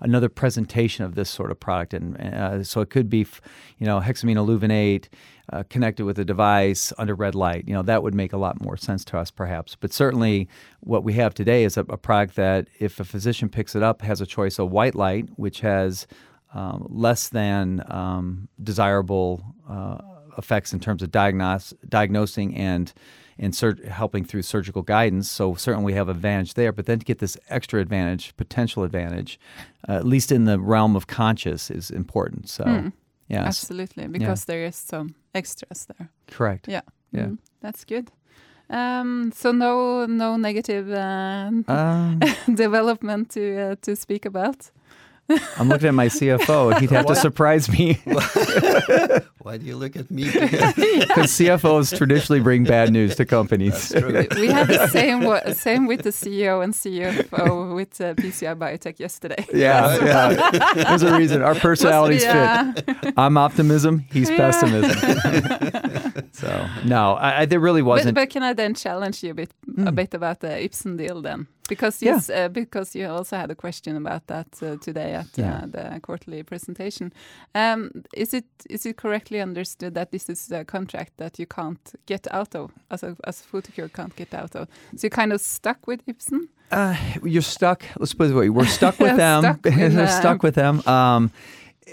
another 0.00 0.28
presentation 0.28 1.04
of 1.04 1.14
this 1.14 1.30
sort 1.30 1.50
of 1.50 1.60
product. 1.60 1.94
And 1.94 2.16
uh, 2.20 2.64
so 2.64 2.80
it 2.80 2.90
could 2.90 3.08
be, 3.08 3.26
you 3.78 3.86
know, 3.86 4.00
hexaminolevulinate 4.00 5.08
uh, 5.52 5.62
connected 5.68 6.04
with 6.04 6.18
a 6.18 6.24
device 6.24 6.92
under 6.98 7.14
red 7.14 7.34
light. 7.34 7.64
You 7.66 7.74
know, 7.74 7.82
that 7.82 8.02
would 8.02 8.14
make 8.14 8.32
a 8.32 8.36
lot 8.36 8.60
more 8.60 8.76
sense 8.76 9.04
to 9.06 9.18
us, 9.18 9.30
perhaps. 9.30 9.76
But 9.76 9.92
certainly, 9.92 10.48
what 10.80 11.04
we 11.04 11.14
have 11.14 11.34
today 11.34 11.64
is 11.64 11.76
a, 11.76 11.80
a 11.82 11.96
product 11.96 12.36
that, 12.36 12.68
if 12.78 13.00
a 13.00 13.04
physician 13.04 13.48
picks 13.48 13.74
it 13.74 13.82
up, 13.82 14.02
has 14.02 14.20
a 14.20 14.26
choice 14.26 14.58
of 14.58 14.70
white 14.70 14.94
light, 14.94 15.28
which 15.36 15.60
has 15.60 16.06
um, 16.54 16.86
less 16.88 17.28
than 17.28 17.82
um, 17.88 18.48
desirable 18.62 19.44
uh, 19.68 19.98
effects 20.38 20.72
in 20.72 20.80
terms 20.80 21.02
of 21.02 21.10
diagnosing 21.10 22.56
and 22.56 22.92
in 23.40 23.52
sur- 23.52 23.88
helping 23.88 24.22
through 24.24 24.42
surgical 24.42 24.82
guidance. 24.82 25.28
So 25.28 25.54
certainly 25.54 25.86
we 25.86 25.94
have 25.94 26.08
advantage 26.10 26.54
there. 26.54 26.72
But 26.72 26.86
then 26.86 26.98
to 26.98 27.04
get 27.04 27.18
this 27.18 27.36
extra 27.48 27.80
advantage, 27.80 28.36
potential 28.36 28.84
advantage, 28.84 29.40
uh, 29.88 29.92
at 29.92 30.06
least 30.06 30.30
in 30.30 30.44
the 30.44 30.60
realm 30.60 30.94
of 30.94 31.06
conscious, 31.08 31.70
is 31.70 31.90
important. 31.90 32.48
So. 32.48 32.64
Mm. 32.64 32.92
Yes. 33.28 33.46
Absolutely, 33.46 34.08
because 34.08 34.42
yeah. 34.42 34.54
there 34.54 34.64
is 34.64 34.74
some 34.74 35.14
extras 35.36 35.86
there. 35.86 36.10
Correct. 36.26 36.66
Yeah. 36.66 36.80
Yeah. 37.12 37.26
Mm, 37.26 37.38
that's 37.60 37.84
good. 37.84 38.10
Um, 38.68 39.32
so 39.32 39.52
no, 39.52 40.04
no 40.06 40.36
negative 40.36 40.90
uh, 40.90 41.50
um, 41.68 42.20
development 42.54 43.30
to 43.30 43.56
uh, 43.56 43.76
to 43.82 43.94
speak 43.94 44.26
about. 44.26 44.72
I'm 45.56 45.68
looking 45.68 45.88
at 45.88 45.94
my 45.94 46.06
CFO. 46.06 46.78
He'd 46.78 46.90
have 46.90 47.06
to 47.06 47.14
surprise 47.14 47.68
me. 47.68 47.94
Why 49.42 49.56
do 49.56 49.64
you 49.64 49.76
look 49.76 49.96
at 49.96 50.10
me? 50.10 50.24
Because 51.10 51.32
CFOs 51.32 51.96
traditionally 51.96 52.40
bring 52.40 52.64
bad 52.64 52.92
news 52.92 53.16
to 53.16 53.24
companies. 53.24 53.92
We 53.94 54.48
had 54.48 54.68
the 54.68 54.86
same 54.88 55.54
same 55.54 55.86
with 55.86 56.02
the 56.02 56.10
CEO 56.10 56.62
and 56.62 56.72
CFO 56.72 57.74
with 57.74 58.00
uh, 58.00 58.14
PCI 58.14 58.56
Biotech 58.56 58.98
yesterday. 58.98 59.44
Yeah, 59.52 59.96
yeah. 60.04 60.84
There's 60.84 61.02
a 61.02 61.16
reason. 61.16 61.42
Our 61.42 61.54
personalities 61.54 62.24
fit. 62.24 63.14
I'm 63.16 63.36
optimism. 63.36 64.04
He's 64.12 64.30
yeah. 64.30 64.36
pessimism. 64.36 66.28
so 66.32 66.68
no, 66.84 67.14
I, 67.14 67.40
I, 67.40 67.46
there 67.46 67.60
really 67.60 67.82
wasn't. 67.82 68.14
But, 68.14 68.22
but, 68.22 68.30
can 68.30 68.42
I 68.42 68.52
then 68.52 68.74
challenge 68.74 69.22
you 69.22 69.30
a 69.30 69.34
bit 69.34 69.52
mm. 69.76 69.88
a 69.88 69.92
bit 69.92 70.14
about 70.14 70.40
the 70.40 70.48
Ipsen 70.48 70.96
deal 70.96 71.22
then? 71.22 71.46
Because 71.68 72.02
yes, 72.02 72.28
yeah. 72.28 72.44
uh, 72.44 72.48
because 72.48 72.94
you 72.96 73.06
also 73.08 73.36
had 73.36 73.50
a 73.50 73.54
question 73.54 73.96
about 73.96 74.26
that 74.26 74.48
uh, 74.62 74.76
today 74.76 75.14
at 75.14 75.38
uh, 75.38 75.42
yeah. 75.42 75.64
the 75.66 76.00
quarterly 76.00 76.42
presentation. 76.42 77.12
Um, 77.54 77.90
is 78.12 78.34
it 78.34 78.46
is 78.68 78.86
it 78.86 78.96
correctly 78.96 79.40
understood 79.40 79.94
that 79.94 80.10
this 80.10 80.28
is 80.28 80.50
a 80.50 80.64
contract 80.64 81.12
that 81.18 81.38
you 81.38 81.46
can't 81.46 81.94
get 82.06 82.26
out 82.32 82.54
of, 82.56 82.72
as 82.90 83.02
a 83.02 83.16
as 83.24 83.42
Photocure 83.42 83.92
can't 83.92 84.16
get 84.16 84.34
out 84.34 84.56
of? 84.56 84.68
So 84.96 85.06
you're 85.06 85.10
kind 85.10 85.32
of 85.32 85.40
stuck 85.40 85.86
with 85.86 86.04
Ipsen? 86.06 86.48
Uh, 86.72 86.96
you're 87.24 87.42
stuck. 87.42 87.84
Let's 87.98 88.14
put 88.14 88.24
it 88.24 88.28
this 88.28 88.36
way: 88.36 88.48
we're 88.48 88.66
stuck 88.66 88.98
with 89.00 89.16
them. 89.16 89.42
stuck 89.42 89.64
with, 89.64 90.10
stuck 90.20 90.42
with 90.42 90.54
them. 90.54 90.82
Um, 90.86 91.30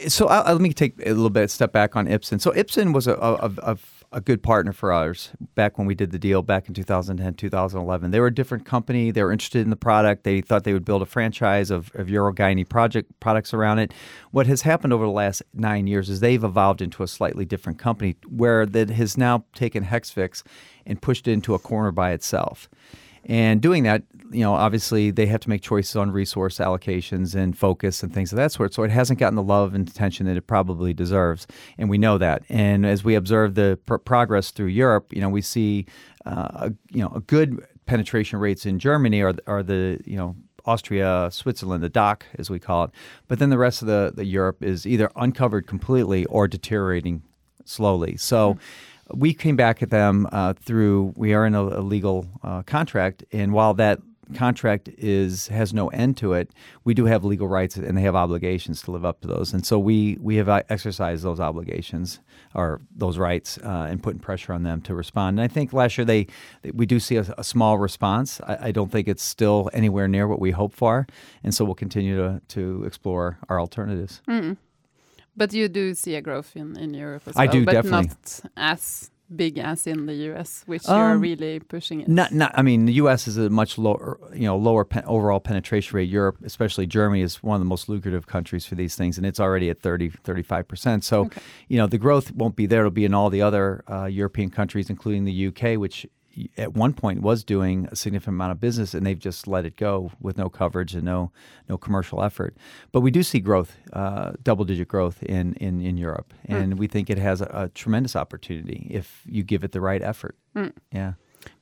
so 0.07 0.27
I'll, 0.27 0.53
let 0.53 0.61
me 0.61 0.73
take 0.73 0.93
a 1.05 1.09
little 1.09 1.29
bit 1.29 1.51
step 1.51 1.71
back 1.71 1.95
on 1.95 2.07
Ipsen. 2.07 2.39
So 2.39 2.51
Ipsen 2.51 2.93
was 2.93 3.07
a, 3.07 3.13
a, 3.13 3.51
a 3.63 3.77
a 4.11 4.21
good 4.21 4.41
partner 4.41 4.71
for 4.71 4.93
ours 4.93 5.31
back 5.55 5.77
when 5.77 5.85
we 5.85 5.93
did 5.93 6.11
the 6.11 6.19
deal 6.19 6.41
back 6.41 6.67
in 6.67 6.73
2010, 6.73 7.33
2011. 7.33 8.11
They 8.11 8.19
were 8.19 8.27
a 8.27 8.33
different 8.33 8.65
company. 8.65 9.11
They 9.11 9.21
were 9.21 9.31
interested 9.31 9.61
in 9.61 9.69
the 9.69 9.75
product. 9.75 10.23
They 10.23 10.41
thought 10.41 10.63
they 10.63 10.73
would 10.73 10.85
build 10.85 11.01
a 11.01 11.05
franchise 11.05 11.69
of, 11.71 11.91
of 11.93 12.07
project 12.69 13.19
products 13.19 13.53
around 13.53 13.79
it. 13.79 13.93
What 14.31 14.47
has 14.47 14.61
happened 14.61 14.93
over 14.93 15.05
the 15.05 15.11
last 15.11 15.43
nine 15.53 15.87
years 15.87 16.09
is 16.09 16.21
they've 16.21 16.43
evolved 16.43 16.81
into 16.81 17.03
a 17.03 17.07
slightly 17.07 17.43
different 17.43 17.79
company 17.79 18.15
where 18.27 18.65
that 18.65 18.89
has 18.89 19.17
now 19.17 19.45
taken 19.53 19.83
Hexvix 19.83 20.43
and 20.85 21.01
pushed 21.01 21.27
it 21.27 21.33
into 21.33 21.53
a 21.53 21.59
corner 21.59 21.91
by 21.91 22.11
itself. 22.11 22.69
And 23.27 23.61
doing 23.61 23.83
that, 23.83 24.03
you 24.31 24.41
know, 24.41 24.53
obviously 24.53 25.11
they 25.11 25.25
have 25.27 25.41
to 25.41 25.49
make 25.49 25.61
choices 25.61 25.95
on 25.95 26.11
resource 26.11 26.57
allocations 26.57 27.35
and 27.35 27.57
focus 27.57 28.01
and 28.01 28.13
things 28.13 28.31
of 28.31 28.37
that 28.37 28.51
sort. 28.51 28.73
So 28.73 28.83
it 28.83 28.91
hasn't 28.91 29.19
gotten 29.19 29.35
the 29.35 29.43
love 29.43 29.73
and 29.73 29.87
attention 29.87 30.25
that 30.25 30.37
it 30.37 30.47
probably 30.47 30.93
deserves, 30.93 31.45
and 31.77 31.89
we 31.89 31.97
know 31.97 32.17
that. 32.17 32.43
And 32.49 32.85
as 32.85 33.03
we 33.03 33.15
observe 33.15 33.55
the 33.55 33.77
pr- 33.85 33.97
progress 33.97 34.51
through 34.51 34.67
Europe, 34.67 35.13
you 35.13 35.21
know, 35.21 35.29
we 35.29 35.41
see, 35.41 35.85
uh, 36.25 36.47
a, 36.69 36.73
you 36.91 37.01
know, 37.01 37.11
a 37.15 37.19
good 37.21 37.65
penetration 37.85 38.39
rates 38.39 38.65
in 38.65 38.79
Germany 38.79 39.21
are 39.21 39.33
are 39.45 39.63
the 39.63 39.99
you 40.05 40.17
know 40.17 40.35
Austria, 40.65 41.29
Switzerland, 41.31 41.83
the 41.83 41.89
DACH, 41.89 42.23
as 42.37 42.49
we 42.49 42.59
call 42.59 42.85
it. 42.85 42.91
But 43.27 43.39
then 43.39 43.49
the 43.49 43.57
rest 43.57 43.81
of 43.81 43.87
the, 43.87 44.11
the 44.13 44.25
Europe 44.25 44.61
is 44.61 44.85
either 44.85 45.09
uncovered 45.15 45.65
completely 45.65 46.25
or 46.25 46.47
deteriorating 46.47 47.23
slowly. 47.63 48.17
So 48.17 48.53
mm-hmm. 48.53 48.61
We 49.13 49.33
came 49.33 49.55
back 49.55 49.81
at 49.81 49.89
them 49.89 50.27
uh, 50.31 50.53
through, 50.53 51.13
we 51.15 51.33
are 51.33 51.45
in 51.45 51.55
a, 51.55 51.61
a 51.61 51.81
legal 51.81 52.27
uh, 52.43 52.63
contract. 52.63 53.23
And 53.31 53.53
while 53.53 53.73
that 53.75 53.99
contract 54.35 54.89
is 54.97 55.47
has 55.47 55.73
no 55.73 55.87
end 55.89 56.17
to 56.17 56.33
it, 56.33 56.51
we 56.83 56.93
do 56.93 57.05
have 57.05 57.23
legal 57.23 57.47
rights 57.47 57.77
and 57.77 57.97
they 57.97 58.01
have 58.01 58.15
obligations 58.15 58.81
to 58.83 58.91
live 58.91 59.05
up 59.05 59.21
to 59.21 59.27
those. 59.27 59.53
And 59.53 59.65
so 59.65 59.79
we 59.79 60.17
we 60.19 60.35
have 60.35 60.49
uh, 60.49 60.63
exercised 60.69 61.23
those 61.23 61.39
obligations 61.39 62.19
or 62.53 62.81
those 62.95 63.17
rights 63.17 63.57
uh, 63.59 63.87
and 63.89 64.01
putting 64.01 64.19
pressure 64.19 64.53
on 64.53 64.63
them 64.63 64.81
to 64.81 64.95
respond. 64.95 65.39
And 65.39 65.43
I 65.43 65.47
think 65.47 65.73
last 65.73 65.97
year 65.97 66.05
they 66.05 66.27
we 66.73 66.85
do 66.85 66.99
see 66.99 67.15
a, 67.17 67.33
a 67.37 67.43
small 67.43 67.77
response. 67.77 68.41
I, 68.41 68.67
I, 68.67 68.71
don't 68.71 68.91
think 68.91 69.07
it's 69.07 69.23
still 69.23 69.69
anywhere 69.73 70.07
near 70.07 70.27
what 70.27 70.39
we 70.39 70.51
hope 70.51 70.73
for, 70.73 71.07
and 71.43 71.53
so 71.53 71.65
we'll 71.65 71.75
continue 71.75 72.17
to 72.17 72.41
to 72.49 72.83
explore 72.85 73.37
our 73.49 73.59
alternatives. 73.59 74.21
Mm. 74.27 74.57
But 75.37 75.53
you 75.53 75.69
do 75.69 75.93
see 75.93 76.15
a 76.15 76.21
growth 76.21 76.55
in, 76.55 76.77
in 76.77 76.93
Europe 76.93 77.23
as 77.27 77.37
I 77.37 77.45
well, 77.45 77.53
do, 77.53 77.65
but 77.65 77.71
definitely. 77.73 78.07
not 78.07 78.51
as 78.57 79.11
big 79.35 79.57
as 79.57 79.85
in 79.85 80.05
the 80.05 80.13
US, 80.31 80.63
which 80.65 80.87
um, 80.87 80.97
you're 80.97 81.17
really 81.17 81.59
pushing 81.59 82.01
it. 82.01 82.07
Not, 82.07 82.31
not. 82.31 82.51
I 82.55 82.61
mean, 82.61 82.85
the 82.85 82.93
US 82.93 83.27
is 83.27 83.37
a 83.37 83.49
much 83.49 83.77
lower, 83.77 84.17
you 84.33 84.45
know, 84.45 84.57
lower 84.57 84.83
pen, 84.85 85.03
overall 85.05 85.39
penetration 85.39 85.95
rate. 85.95 86.09
Europe, 86.09 86.37
especially 86.43 86.87
Germany, 86.87 87.21
is 87.21 87.43
one 87.43 87.55
of 87.55 87.61
the 87.61 87.65
most 87.65 87.89
lucrative 87.89 88.27
countries 88.27 88.65
for 88.65 88.75
these 88.75 88.95
things, 88.95 89.17
and 89.17 89.25
it's 89.25 89.39
already 89.39 89.69
at 89.69 89.79
30, 89.79 90.09
35 90.09 90.67
percent. 90.67 91.03
So, 91.03 91.25
okay. 91.25 91.41
you 91.67 91.77
know, 91.77 91.87
the 91.87 91.97
growth 91.97 92.31
won't 92.31 92.55
be 92.55 92.65
there. 92.65 92.81
It'll 92.81 92.91
be 92.91 93.05
in 93.05 93.13
all 93.13 93.29
the 93.29 93.41
other 93.41 93.83
uh, 93.87 94.05
European 94.05 94.49
countries, 94.49 94.89
including 94.89 95.25
the 95.25 95.47
UK, 95.47 95.79
which 95.79 96.07
at 96.57 96.73
one 96.73 96.93
point 96.93 97.21
was 97.21 97.43
doing 97.43 97.87
a 97.91 97.95
significant 97.95 98.35
amount 98.35 98.51
of 98.51 98.59
business 98.59 98.93
and 98.93 99.05
they've 99.05 99.19
just 99.19 99.47
let 99.47 99.65
it 99.65 99.75
go 99.75 100.11
with 100.19 100.37
no 100.37 100.49
coverage 100.49 100.95
and 100.95 101.03
no 101.03 101.31
no 101.69 101.77
commercial 101.77 102.23
effort. 102.23 102.55
But 102.91 103.01
we 103.01 103.11
do 103.11 103.23
see 103.23 103.39
growth, 103.39 103.77
uh, 103.93 104.33
double 104.43 104.65
digit 104.65 104.87
growth 104.87 105.23
in, 105.23 105.53
in, 105.55 105.81
in 105.81 105.97
Europe. 105.97 106.33
And 106.45 106.73
mm. 106.73 106.77
we 106.77 106.87
think 106.87 107.09
it 107.09 107.17
has 107.17 107.41
a, 107.41 107.49
a, 107.53 107.69
tremendous 107.69 108.15
opportunity 108.15 108.87
if 108.89 109.23
you 109.25 109.43
give 109.43 109.63
it 109.63 109.71
the 109.71 109.81
right 109.81 110.01
effort. 110.01 110.35
Mm. 110.55 110.73
Yeah. 110.91 111.13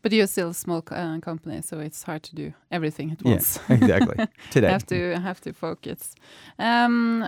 But 0.01 0.11
you're 0.11 0.27
still 0.27 0.49
a 0.49 0.53
small 0.53 0.83
uh, 0.89 1.19
company, 1.19 1.61
so 1.61 1.79
it's 1.79 2.03
hard 2.03 2.23
to 2.23 2.35
do 2.35 2.53
everything 2.71 3.11
at 3.11 3.23
once. 3.23 3.59
Yeah, 3.69 3.75
exactly. 3.75 4.25
Today, 4.51 4.69
have 4.69 4.85
to 4.87 5.19
have 5.19 5.41
to 5.41 5.53
focus. 5.53 6.15
Um, 6.57 7.23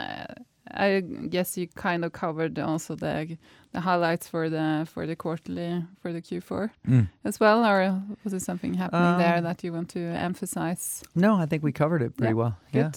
I 0.72 1.02
guess 1.02 1.58
you 1.58 1.68
kind 1.68 2.04
of 2.06 2.12
covered 2.12 2.60
also 2.60 2.96
the 2.96 3.38
the 3.74 3.82
highlights 3.82 4.28
for 4.28 4.50
the 4.50 4.88
for 4.92 5.06
the 5.06 5.16
quarterly 5.16 5.84
for 6.02 6.14
the 6.14 6.22
Q4 6.22 6.70
mm. 6.88 7.10
as 7.24 7.40
well, 7.40 7.66
or 7.66 8.02
was 8.24 8.32
there 8.32 8.40
something 8.40 8.74
happening 8.74 9.14
um, 9.14 9.20
there 9.20 9.42
that 9.42 9.64
you 9.64 9.74
want 9.74 9.90
to 9.90 10.00
emphasize? 10.00 11.04
No, 11.16 11.36
I 11.36 11.46
think 11.46 11.64
we 11.64 11.72
covered 11.72 12.02
it 12.02 12.16
pretty 12.18 12.32
yeah, 12.32 12.36
well. 12.36 12.58
Good. 12.72 12.80
Yeah. 12.80 12.92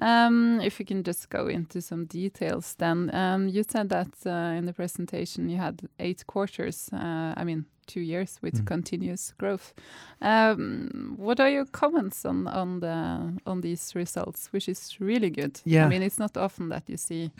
Um, 0.00 0.60
if 0.60 0.78
you 0.78 0.86
can 0.86 1.02
just 1.02 1.28
go 1.28 1.48
into 1.48 1.80
some 1.80 2.04
details, 2.04 2.74
then 2.78 3.10
um, 3.12 3.48
you 3.48 3.64
said 3.68 3.88
that 3.88 4.08
uh, 4.24 4.56
in 4.56 4.66
the 4.66 4.72
presentation 4.72 5.48
you 5.48 5.56
had 5.56 5.80
eight 5.98 6.26
quarters. 6.26 6.88
Uh, 6.92 7.34
I 7.36 7.44
mean, 7.44 7.64
two 7.86 8.00
years 8.00 8.38
with 8.40 8.62
mm. 8.62 8.66
continuous 8.66 9.34
growth. 9.38 9.74
Um, 10.22 11.14
what 11.16 11.40
are 11.40 11.50
your 11.50 11.64
comments 11.64 12.24
on 12.24 12.46
on 12.46 12.80
the 12.80 13.40
on 13.44 13.60
these 13.60 13.94
results, 13.94 14.52
which 14.52 14.68
is 14.68 14.96
really 15.00 15.30
good? 15.30 15.60
Yeah, 15.64 15.86
I 15.86 15.88
mean, 15.88 16.02
it's 16.02 16.18
not 16.18 16.36
often 16.36 16.68
that 16.68 16.88
you 16.88 16.96
see 16.96 17.30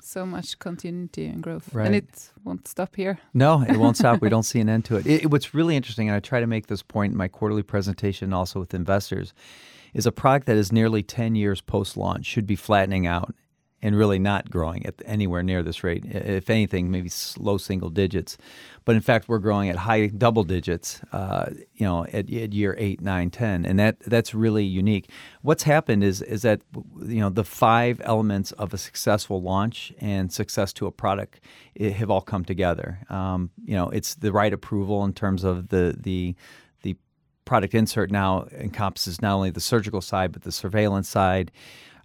so 0.00 0.24
much 0.24 0.58
continuity 0.60 1.26
and 1.26 1.42
growth, 1.42 1.74
right. 1.74 1.86
and 1.86 1.96
it 1.96 2.30
won't 2.44 2.68
stop 2.68 2.94
here. 2.94 3.18
No, 3.34 3.62
it 3.62 3.76
won't 3.76 3.96
stop. 3.96 4.20
We 4.20 4.28
don't 4.34 4.44
see 4.44 4.60
an 4.60 4.68
end 4.68 4.84
to 4.84 4.96
it. 4.98 5.06
it. 5.06 5.30
What's 5.30 5.52
really 5.54 5.74
interesting, 5.74 6.08
and 6.08 6.16
I 6.16 6.20
try 6.20 6.38
to 6.40 6.46
make 6.46 6.68
this 6.68 6.82
point 6.82 7.12
in 7.12 7.18
my 7.18 7.26
quarterly 7.28 7.64
presentation, 7.64 8.32
also 8.32 8.60
with 8.60 8.74
investors 8.74 9.28
is 9.28 9.34
a 10.06 10.12
product 10.12 10.46
that 10.46 10.56
is 10.56 10.72
nearly 10.72 11.02
10 11.02 11.34
years 11.34 11.60
post 11.60 11.96
launch 11.96 12.26
should 12.26 12.46
be 12.46 12.56
flattening 12.56 13.06
out 13.06 13.34
and 13.80 13.96
really 13.96 14.18
not 14.18 14.50
growing 14.50 14.84
at 14.86 14.94
anywhere 15.04 15.42
near 15.42 15.62
this 15.62 15.84
rate. 15.84 16.04
If 16.04 16.50
anything, 16.50 16.90
maybe 16.90 17.10
low 17.38 17.58
single 17.58 17.90
digits. 17.90 18.36
But 18.84 18.96
in 18.96 19.02
fact, 19.02 19.28
we're 19.28 19.38
growing 19.38 19.68
at 19.68 19.76
high 19.76 20.06
double 20.06 20.42
digits, 20.42 21.00
uh, 21.12 21.50
you 21.74 21.86
know, 21.86 22.04
at, 22.06 22.32
at, 22.32 22.52
year 22.52 22.74
eight, 22.78 23.00
nine, 23.00 23.30
ten, 23.30 23.64
and 23.64 23.78
that 23.78 24.00
that's 24.00 24.34
really 24.34 24.64
unique. 24.64 25.10
What's 25.42 25.62
happened 25.62 26.02
is 26.02 26.22
is 26.22 26.42
that 26.42 26.62
you 27.04 27.20
know 27.20 27.28
the 27.28 27.44
five 27.44 28.00
elements 28.02 28.52
of 28.52 28.72
a 28.72 28.78
successful 28.78 29.42
launch 29.42 29.92
and 30.00 30.32
success 30.32 30.72
to 30.74 30.86
a 30.86 30.90
product 30.90 31.40
have 31.78 32.10
all 32.10 32.22
come 32.22 32.44
together. 32.44 33.00
Um, 33.10 33.50
you 33.64 33.74
know, 33.74 33.90
it's 33.90 34.14
the 34.14 34.32
right 34.32 34.52
approval 34.52 35.04
in 35.04 35.12
terms 35.12 35.44
of 35.44 35.68
the 35.68 35.94
the 35.98 36.34
product 37.48 37.74
insert 37.74 38.10
now 38.10 38.46
encompasses 38.52 39.22
not 39.22 39.32
only 39.32 39.50
the 39.50 39.60
surgical 39.60 40.02
side 40.02 40.30
but 40.32 40.42
the 40.42 40.52
surveillance 40.52 41.08
side. 41.08 41.50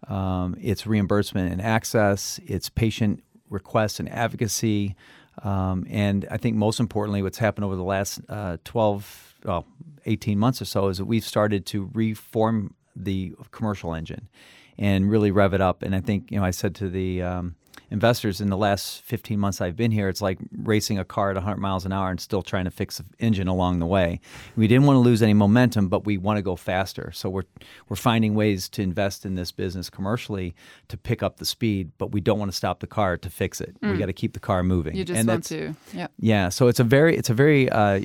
Um, 0.08 0.56
it's 0.60 0.88
reimbursement 0.88 1.52
and 1.52 1.62
access. 1.62 2.40
It's 2.46 2.70
patient 2.70 3.24
requests 3.50 4.00
and 4.00 4.10
advocacy. 4.10 4.96
Um, 5.44 5.86
and 5.90 6.26
I 6.32 6.38
think 6.38 6.56
most 6.56 6.80
importantly, 6.80 7.22
what's 7.22 7.40
happened 7.40 7.66
over 7.66 7.76
the 7.76 7.84
last 7.84 8.22
uh, 8.30 8.58
12, 8.64 9.36
well, 9.44 9.66
18 10.06 10.40
months 10.40 10.62
or 10.62 10.66
so 10.66 10.88
is 10.88 10.98
that 10.98 11.06
we've 11.06 11.26
started 11.26 11.66
to 11.68 11.90
reform 11.94 12.74
the 12.96 13.34
commercial 13.52 13.94
engine 13.94 14.30
and 14.78 15.12
really 15.12 15.32
rev 15.32 15.54
it 15.54 15.62
up. 15.62 15.84
And 15.84 15.94
I 15.94 16.00
think, 16.00 16.32
you 16.32 16.40
know, 16.40 16.46
I 16.46 16.52
said 16.52 16.74
to 16.76 16.90
the 16.90 17.22
um, 17.22 17.56
investors 17.90 18.42
in 18.42 18.50
the 18.50 18.58
last 18.58 19.02
15 19.04 19.40
months 19.40 19.62
I've 19.62 19.76
been 19.76 19.92
here, 19.92 20.10
it's 20.10 20.22
like 20.22 20.40
racing 20.58 20.98
a 20.98 21.06
car 21.06 21.30
at 21.30 21.36
100 21.36 21.58
miles 21.58 21.86
an 21.86 21.92
hour 21.92 22.10
and 22.10 22.20
still 22.20 22.42
trying 22.42 22.66
to 22.66 22.72
fix 22.72 22.98
the 22.98 23.06
engine 23.20 23.48
along 23.48 23.80
the 23.80 23.86
way. 23.86 24.20
We 24.56 24.68
didn't 24.68 24.86
want 24.86 24.98
to 24.98 25.02
lose 25.02 25.22
any 25.22 25.34
momentum, 25.34 25.90
but 25.90 26.06
we 26.06 26.18
want 26.18 26.38
to 26.38 26.42
go 26.42 26.56
faster. 26.56 27.12
So 27.14 27.30
we're 27.30 27.44
we're 27.90 27.96
finding 27.96 28.36
ways 28.36 28.68
to 28.70 28.82
invest 28.82 29.26
in 29.26 29.36
this 29.36 29.52
business 29.52 29.90
commercially 29.90 30.56
to 30.88 30.98
pick 30.98 31.24
up 31.24 31.38
the 31.38 31.46
speed, 31.46 31.92
but 31.98 32.12
we 32.12 32.22
don't 32.22 32.40
want 32.40 32.52
to 32.52 32.56
stop 32.56 32.80
the 32.80 32.88
car 32.88 33.18
to 33.18 33.30
fix 33.30 33.62
it. 33.62 33.80
Mm. 33.82 33.94
We 33.94 33.98
got 33.98 34.08
to 34.08 34.14
keep 34.14 34.34
the 34.34 34.40
car 34.40 34.64
moving. 34.64 34.96
You 34.96 35.06
just 35.06 35.20
and 35.20 35.28
want 35.28 35.44
to, 35.46 35.76
yeah. 35.94 36.08
Yeah. 36.20 36.50
So 36.50 36.68
it's 36.68 36.80
a 36.80 36.84
very 36.84 37.16
it's 37.16 37.30
a 37.30 37.34
very 37.34 37.70
uh, 37.70 38.02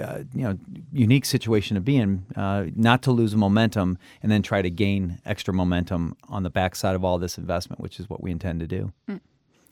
uh, 0.00 0.24
you 0.34 0.42
know 0.42 0.58
unique 0.92 1.24
situation 1.24 1.74
to 1.74 1.80
be 1.80 1.96
in, 1.96 2.24
uh, 2.36 2.66
not 2.74 3.02
to 3.02 3.12
lose 3.12 3.34
momentum 3.36 3.98
and 4.22 4.30
then 4.30 4.42
try 4.42 4.62
to 4.62 4.70
gain 4.70 5.20
extra 5.24 5.54
momentum 5.54 6.16
on 6.28 6.42
the 6.42 6.50
backside 6.50 6.94
of 6.94 7.04
all 7.04 7.18
this 7.18 7.38
investment, 7.38 7.80
which 7.80 8.00
is 8.00 8.08
what 8.08 8.22
we 8.22 8.30
intend 8.30 8.60
to 8.60 8.66
do. 8.66 8.92
Mm. 9.08 9.20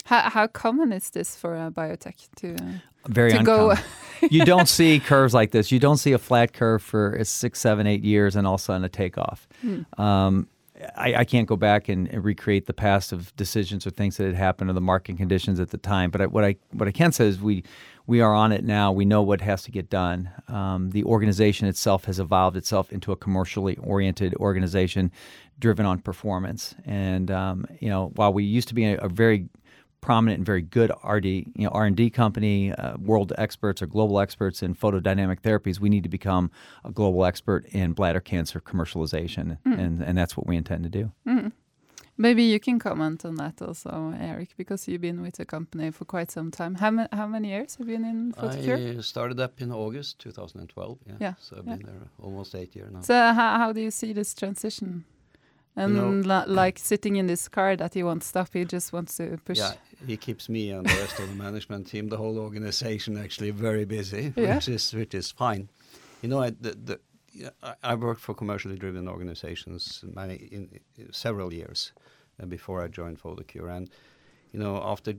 How, 0.04 0.30
how 0.30 0.46
common 0.46 0.92
is 0.92 1.10
this 1.10 1.36
for 1.36 1.54
a 1.54 1.70
biotech 1.70 2.28
to 2.36 2.54
uh, 2.54 3.08
very 3.08 3.30
to 3.30 3.38
uncommon. 3.38 3.76
go? 3.76 3.82
you 4.30 4.44
don't 4.44 4.68
see 4.68 5.00
curves 5.00 5.34
like 5.34 5.50
this. 5.50 5.72
You 5.72 5.78
don't 5.78 5.98
see 5.98 6.12
a 6.12 6.18
flat 6.18 6.52
curve 6.52 6.82
for 6.82 7.18
six, 7.24 7.60
seven, 7.60 7.86
eight 7.86 8.04
years 8.04 8.36
and 8.36 8.46
all 8.46 8.54
of 8.54 8.60
a 8.60 8.64
sudden 8.64 8.84
a 8.84 8.88
takeoff. 8.88 9.48
Mm. 9.64 9.98
Um, 9.98 10.48
I, 10.96 11.14
I, 11.16 11.24
can't 11.24 11.46
go 11.46 11.56
back 11.56 11.88
and, 11.88 12.08
and, 12.08 12.24
recreate 12.24 12.66
the 12.66 12.72
past 12.72 13.12
of 13.12 13.34
decisions 13.36 13.86
or 13.86 13.90
things 13.90 14.16
that 14.16 14.26
had 14.26 14.34
happened 14.34 14.70
or 14.70 14.72
the 14.72 14.80
market 14.80 15.16
conditions 15.16 15.60
at 15.60 15.70
the 15.70 15.78
time. 15.78 16.10
But 16.10 16.22
I, 16.22 16.26
what 16.26 16.44
I 16.44 16.56
what 16.72 16.88
I 16.88 16.92
can 16.92 17.12
say 17.12 17.26
is 17.26 17.40
we 17.40 17.64
we 18.06 18.20
are 18.20 18.34
on 18.34 18.52
it 18.52 18.64
now. 18.64 18.92
We 18.92 19.04
know 19.04 19.22
what 19.22 19.40
has 19.40 19.62
to 19.64 19.70
get 19.70 19.88
done. 19.88 20.30
Um, 20.48 20.90
the 20.90 21.04
organization 21.04 21.68
itself 21.68 22.04
has 22.06 22.18
evolved 22.18 22.56
itself 22.56 22.92
into 22.92 23.12
a 23.12 23.16
commercially 23.16 23.76
oriented 23.76 24.34
organization 24.36 25.12
driven 25.58 25.86
on 25.86 26.00
performance. 26.00 26.74
And 26.84 27.30
um, 27.30 27.66
you 27.80 27.88
know, 27.88 28.12
while 28.16 28.32
we 28.32 28.44
used 28.44 28.68
to 28.68 28.74
be 28.74 28.84
a, 28.84 28.98
a 28.98 29.08
very 29.08 29.48
prominent 30.02 30.38
and 30.38 30.46
very 30.46 30.60
good 30.60 30.92
RD, 31.08 31.24
you 31.24 31.46
know, 31.56 31.70
R&D 31.70 32.10
company, 32.10 32.72
uh, 32.72 32.98
world 32.98 33.32
experts 33.38 33.80
or 33.80 33.86
global 33.86 34.20
experts 34.20 34.62
in 34.62 34.74
photodynamic 34.74 35.40
therapies, 35.40 35.80
we 35.80 35.88
need 35.88 36.02
to 36.02 36.10
become 36.10 36.50
a 36.84 36.90
global 36.90 37.24
expert 37.24 37.64
in 37.66 37.92
bladder 37.92 38.20
cancer 38.20 38.60
commercialization, 38.60 39.58
mm. 39.64 39.78
and, 39.78 40.02
and 40.02 40.18
that's 40.18 40.36
what 40.36 40.46
we 40.46 40.56
intend 40.56 40.82
to 40.84 40.90
do. 40.90 41.12
Mm. 41.26 41.52
Maybe 42.18 42.42
you 42.42 42.60
can 42.60 42.78
comment 42.78 43.24
on 43.24 43.36
that 43.36 43.62
also, 43.62 44.14
Erik, 44.20 44.50
because 44.58 44.86
you've 44.86 45.00
been 45.00 45.22
with 45.22 45.36
the 45.36 45.46
company 45.46 45.90
for 45.90 46.04
quite 46.04 46.30
some 46.30 46.50
time. 46.50 46.74
How, 46.74 46.90
ma 46.90 47.06
how 47.10 47.26
many 47.26 47.48
years 47.48 47.76
have 47.76 47.88
you 47.88 47.96
been 47.96 48.04
in 48.04 48.32
Photocure? 48.32 48.98
I 48.98 49.00
started 49.00 49.40
up 49.40 49.62
in 49.62 49.72
August 49.72 50.18
2012. 50.18 50.98
Yeah, 51.06 51.14
yeah. 51.20 51.34
so 51.40 51.56
I've 51.56 51.66
yeah. 51.66 51.76
been 51.76 51.86
there 51.86 52.08
almost 52.20 52.54
eight 52.54 52.76
years 52.76 52.92
now. 52.92 53.00
So 53.00 53.14
how, 53.14 53.56
how 53.56 53.72
do 53.72 53.80
you 53.80 53.90
see 53.90 54.12
this 54.12 54.34
transition? 54.34 55.04
And 55.76 55.96
you 55.96 56.02
know, 56.02 56.44
like 56.46 56.78
sitting 56.78 57.16
in 57.16 57.26
this 57.26 57.48
car 57.48 57.76
that 57.76 57.94
he 57.94 58.02
won't 58.02 58.24
stop, 58.24 58.48
he 58.52 58.64
just 58.64 58.92
wants 58.92 59.16
to 59.16 59.38
push. 59.44 59.58
Yeah, 59.58 59.72
he 60.06 60.16
keeps 60.16 60.48
me 60.48 60.70
and 60.70 60.86
the 60.86 60.94
rest 60.96 61.18
of 61.18 61.28
the 61.28 61.34
management 61.34 61.86
team, 61.86 62.08
the 62.08 62.16
whole 62.16 62.38
organization, 62.38 63.16
actually 63.16 63.50
very 63.50 63.84
busy, 63.84 64.32
yeah. 64.36 64.54
which 64.54 64.68
is 64.68 64.92
which 64.92 65.14
is 65.14 65.30
fine. 65.30 65.68
You 66.20 66.28
know, 66.28 66.42
I, 66.42 66.50
the, 66.50 66.76
the 66.84 67.00
I 67.82 67.94
worked 67.94 68.20
for 68.20 68.34
commercially 68.34 68.76
driven 68.76 69.08
organizations 69.08 70.04
many 70.14 70.34
in, 70.34 70.80
in 70.98 71.12
several 71.12 71.52
years 71.52 71.92
uh, 72.42 72.46
before 72.46 72.82
I 72.82 72.88
joined 72.88 73.20
Photocure, 73.20 73.74
and 73.74 73.88
you 74.52 74.60
know 74.60 74.76
after 74.84 75.14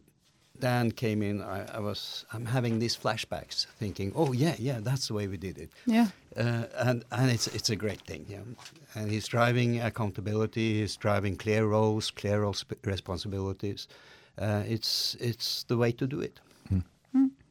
Dan 0.59 0.91
came 0.91 1.23
in, 1.23 1.41
I, 1.41 1.65
I, 1.77 1.79
was 1.79 2.25
I'm 2.31 2.45
having 2.45 2.77
these 2.77 2.95
flashbacks, 2.95 3.65
thinking, 3.79 4.11
oh 4.15 4.33
yeah, 4.33 4.55
yeah, 4.59 4.79
that's 4.81 5.07
the 5.07 5.15
way 5.15 5.27
we 5.27 5.37
did 5.37 5.57
it. 5.57 5.71
Yeah. 5.85 6.07
Uh, 6.35 6.63
and 6.77 7.05
and 7.11 7.29
it's 7.31 7.47
it's 7.47 7.69
a 7.69 7.75
great 7.75 8.01
thing, 8.01 8.25
yeah. 8.27 8.39
And 8.95 9.11
he's 9.11 9.27
driving 9.27 9.79
accountability. 9.79 10.79
He's 10.79 10.95
driving 10.95 11.37
clear 11.37 11.65
roles, 11.67 12.09
clear 12.11 12.41
roles, 12.41 12.65
responsibilities. 12.83 13.87
Uh, 14.37 14.63
it's 14.67 15.15
it's 15.19 15.63
the 15.63 15.77
way 15.77 15.91
to 15.91 16.07
do 16.07 16.19
it. 16.19 16.39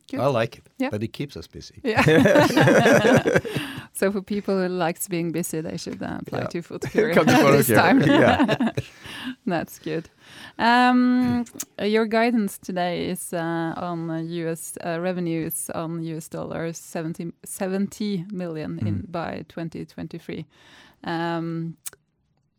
Mm, 0.08 0.20
I 0.20 0.26
like 0.26 0.58
it, 0.58 0.64
yeah. 0.78 0.90
but 0.90 1.02
it 1.02 1.12
keeps 1.12 1.36
us 1.36 1.46
busy. 1.46 1.80
Yeah. 1.84 2.02
so 3.94 4.12
for 4.12 4.22
people 4.22 4.54
who 4.60 4.68
likes 4.68 5.08
being 5.08 5.32
busy, 5.32 5.60
they 5.62 5.76
should 5.78 6.02
uh, 6.02 6.18
apply 6.20 6.38
Yeah. 6.40 6.46
to 6.48 6.62
Photocure 6.62 7.14
Come 7.14 7.26
to 7.26 7.56
this 7.56 7.68
time. 7.68 8.02
yeah. 8.02 8.70
That's 9.46 9.78
good. 9.78 10.08
Um, 10.58 11.44
your 11.80 12.06
guidance 12.06 12.58
today 12.58 13.08
is 13.10 13.32
uh, 13.32 13.72
on 13.76 14.28
US 14.28 14.76
uh, 14.84 14.98
revenues 15.00 15.70
on 15.74 16.02
US 16.04 16.28
dollars 16.28 16.78
70, 16.78 17.32
70 17.44 18.26
million 18.32 18.78
in 18.86 19.02
Mm. 19.02 19.12
by 19.12 19.44
2023 19.48 20.46
um, 21.04 21.76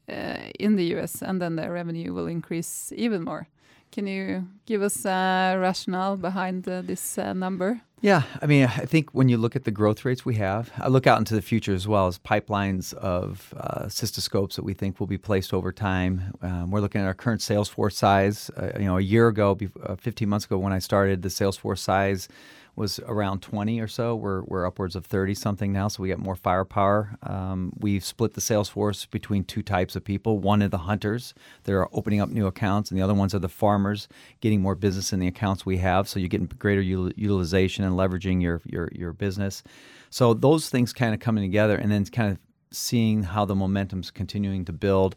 uh, 0.09 0.37
in 0.59 0.75
the 0.75 0.95
US, 0.95 1.21
and 1.21 1.39
then 1.41 1.55
the 1.55 1.69
revenue 1.69 2.13
will 2.13 2.27
increase 2.27 2.91
even 2.95 3.23
more. 3.23 3.47
Can 3.93 4.07
you 4.07 4.47
give 4.65 4.81
us 4.81 5.05
a 5.05 5.55
rationale 5.59 6.17
behind 6.17 6.67
uh, 6.67 6.81
this 6.81 7.19
uh, 7.19 7.31
number? 7.33 7.79
Yeah, 8.01 8.23
I 8.41 8.47
mean, 8.47 8.63
I 8.63 8.85
think 8.85 9.11
when 9.11 9.29
you 9.29 9.37
look 9.37 9.55
at 9.55 9.65
the 9.65 9.71
growth 9.71 10.03
rates 10.03 10.25
we 10.25 10.33
have, 10.35 10.71
I 10.79 10.87
look 10.87 11.05
out 11.05 11.19
into 11.19 11.35
the 11.35 11.43
future 11.43 11.75
as 11.75 11.87
well 11.87 12.07
as 12.07 12.17
pipelines 12.17 12.95
of 12.95 13.53
uh, 13.55 13.83
cystoscopes 13.85 14.55
that 14.55 14.63
we 14.63 14.73
think 14.73 14.99
will 14.99 15.05
be 15.05 15.19
placed 15.19 15.53
over 15.53 15.71
time. 15.71 16.33
Um, 16.41 16.71
we're 16.71 16.79
looking 16.79 17.01
at 17.01 17.07
our 17.07 17.13
current 17.13 17.43
sales 17.43 17.69
force 17.69 17.95
size. 17.95 18.49
Uh, 18.57 18.71
you 18.79 18.85
know, 18.85 18.97
a 18.97 19.01
year 19.01 19.27
ago, 19.27 19.55
uh, 19.83 19.95
15 19.95 20.27
months 20.27 20.47
ago 20.47 20.57
when 20.57 20.73
I 20.73 20.79
started, 20.79 21.21
the 21.21 21.29
sales 21.29 21.55
force 21.55 21.81
size 21.81 22.27
was 22.75 22.99
around 23.05 23.41
20 23.41 23.79
or 23.79 23.87
so. 23.87 24.15
We're, 24.15 24.41
we're 24.43 24.65
upwards 24.65 24.95
of 24.95 25.05
30 25.05 25.35
something 25.35 25.71
now, 25.71 25.87
so 25.87 26.01
we 26.01 26.09
got 26.09 26.17
more 26.17 26.35
firepower. 26.35 27.17
Um, 27.21 27.73
we've 27.79 28.03
split 28.03 28.33
the 28.33 28.41
sales 28.41 28.69
force 28.69 29.05
between 29.05 29.43
two 29.43 29.61
types 29.61 29.95
of 29.95 30.03
people. 30.03 30.39
One 30.39 30.63
are 30.63 30.67
the 30.67 30.79
hunters, 30.79 31.33
they're 31.63 31.87
opening 31.95 32.19
up 32.19 32.29
new 32.29 32.47
accounts, 32.47 32.89
and 32.89 32.97
the 32.97 33.03
other 33.03 33.13
ones 33.13 33.35
are 33.35 33.39
the 33.39 33.49
farmers, 33.49 34.07
getting 34.41 34.61
more 34.61 34.75
business 34.75 35.13
in 35.13 35.19
the 35.19 35.27
accounts 35.27 35.65
we 35.65 35.77
have. 35.77 36.07
So 36.07 36.19
you're 36.19 36.29
getting 36.29 36.47
greater 36.47 36.81
util- 36.81 37.13
utilization 37.15 37.83
and 37.83 37.95
leveraging 37.95 38.41
your, 38.41 38.61
your, 38.65 38.89
your 38.91 39.13
business. 39.13 39.61
So 40.09 40.33
those 40.33 40.69
things 40.69 40.93
kind 40.93 41.13
of 41.13 41.19
coming 41.19 41.43
together, 41.43 41.75
and 41.75 41.91
then 41.91 42.05
kind 42.05 42.31
of 42.31 42.39
seeing 42.71 43.23
how 43.23 43.45
the 43.45 43.55
momentum's 43.55 44.09
continuing 44.09 44.65
to 44.65 44.73
build 44.73 45.15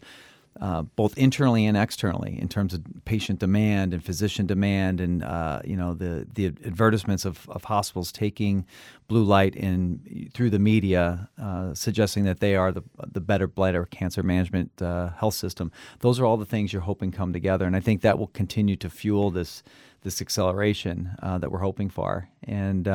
uh, 0.60 0.82
both 0.82 1.16
internally 1.18 1.66
and 1.66 1.76
externally 1.76 2.38
in 2.40 2.48
terms 2.48 2.72
of 2.72 2.82
patient 3.04 3.38
demand 3.38 3.92
and 3.92 4.02
physician 4.02 4.46
demand 4.46 5.00
and 5.00 5.22
uh, 5.22 5.60
you 5.64 5.76
know 5.76 5.94
the 5.94 6.26
the 6.34 6.46
advertisements 6.46 7.24
of, 7.24 7.48
of 7.50 7.64
hospitals 7.64 8.10
taking 8.10 8.66
blue 9.08 9.22
light 9.22 9.54
in 9.54 10.30
through 10.32 10.50
the 10.50 10.58
media 10.58 11.28
uh, 11.40 11.74
suggesting 11.74 12.24
that 12.24 12.40
they 12.40 12.56
are 12.56 12.72
the 12.72 12.82
the 13.12 13.20
better 13.20 13.46
bladder 13.46 13.84
cancer 13.86 14.22
management 14.22 14.70
uh, 14.80 15.10
health 15.10 15.34
system. 15.34 15.70
Those 16.00 16.18
are 16.18 16.24
all 16.24 16.36
the 16.36 16.46
things 16.46 16.72
you're 16.72 16.82
hoping 16.82 17.12
come 17.12 17.32
together 17.32 17.66
and 17.66 17.76
I 17.76 17.80
think 17.80 18.00
that 18.02 18.18
will 18.18 18.28
continue 18.28 18.76
to 18.76 18.88
fuel 18.88 19.30
this 19.30 19.62
this 20.02 20.22
acceleration 20.22 21.16
uh, 21.22 21.38
that 21.38 21.50
we're 21.50 21.58
hoping 21.58 21.90
for. 21.90 22.28
And 22.44 22.88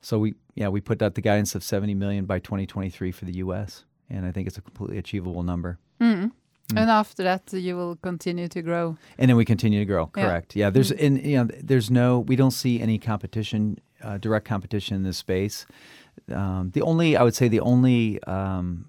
so 0.00 0.18
we 0.18 0.34
yeah 0.54 0.68
we 0.68 0.80
put 0.80 1.02
out 1.02 1.14
the 1.14 1.22
guidance 1.22 1.54
of 1.54 1.64
70 1.64 1.94
million 1.94 2.26
by 2.26 2.38
2023 2.38 3.10
for 3.10 3.24
the 3.24 3.36
US 3.36 3.84
and 4.10 4.26
I 4.26 4.30
think 4.30 4.46
it's 4.46 4.58
a 4.58 4.60
completely 4.60 4.98
achievable 4.98 5.42
number 5.42 5.78
Mm. 6.70 6.80
And 6.80 6.90
after 6.90 7.22
that, 7.22 7.52
you 7.52 7.76
will 7.76 7.96
continue 7.96 8.48
to 8.48 8.62
grow. 8.62 8.96
and 9.18 9.28
then 9.28 9.36
we 9.36 9.44
continue 9.44 9.80
to 9.80 9.84
grow. 9.84 10.06
Correct. 10.06 10.56
Yeah. 10.56 10.70
There's 10.70 10.90
and 10.92 11.24
you 11.24 11.36
know 11.36 11.48
there's 11.62 11.90
no 11.90 12.20
we 12.20 12.36
don't 12.36 12.52
see 12.52 12.80
any 12.80 12.98
competition, 12.98 13.78
uh, 14.02 14.18
direct 14.18 14.46
competition 14.46 14.96
in 14.96 15.02
this 15.02 15.18
space. 15.18 15.66
Um, 16.32 16.70
the 16.72 16.82
only 16.82 17.16
I 17.16 17.22
would 17.22 17.34
say 17.34 17.48
the 17.48 17.60
only 17.60 18.22
um, 18.22 18.88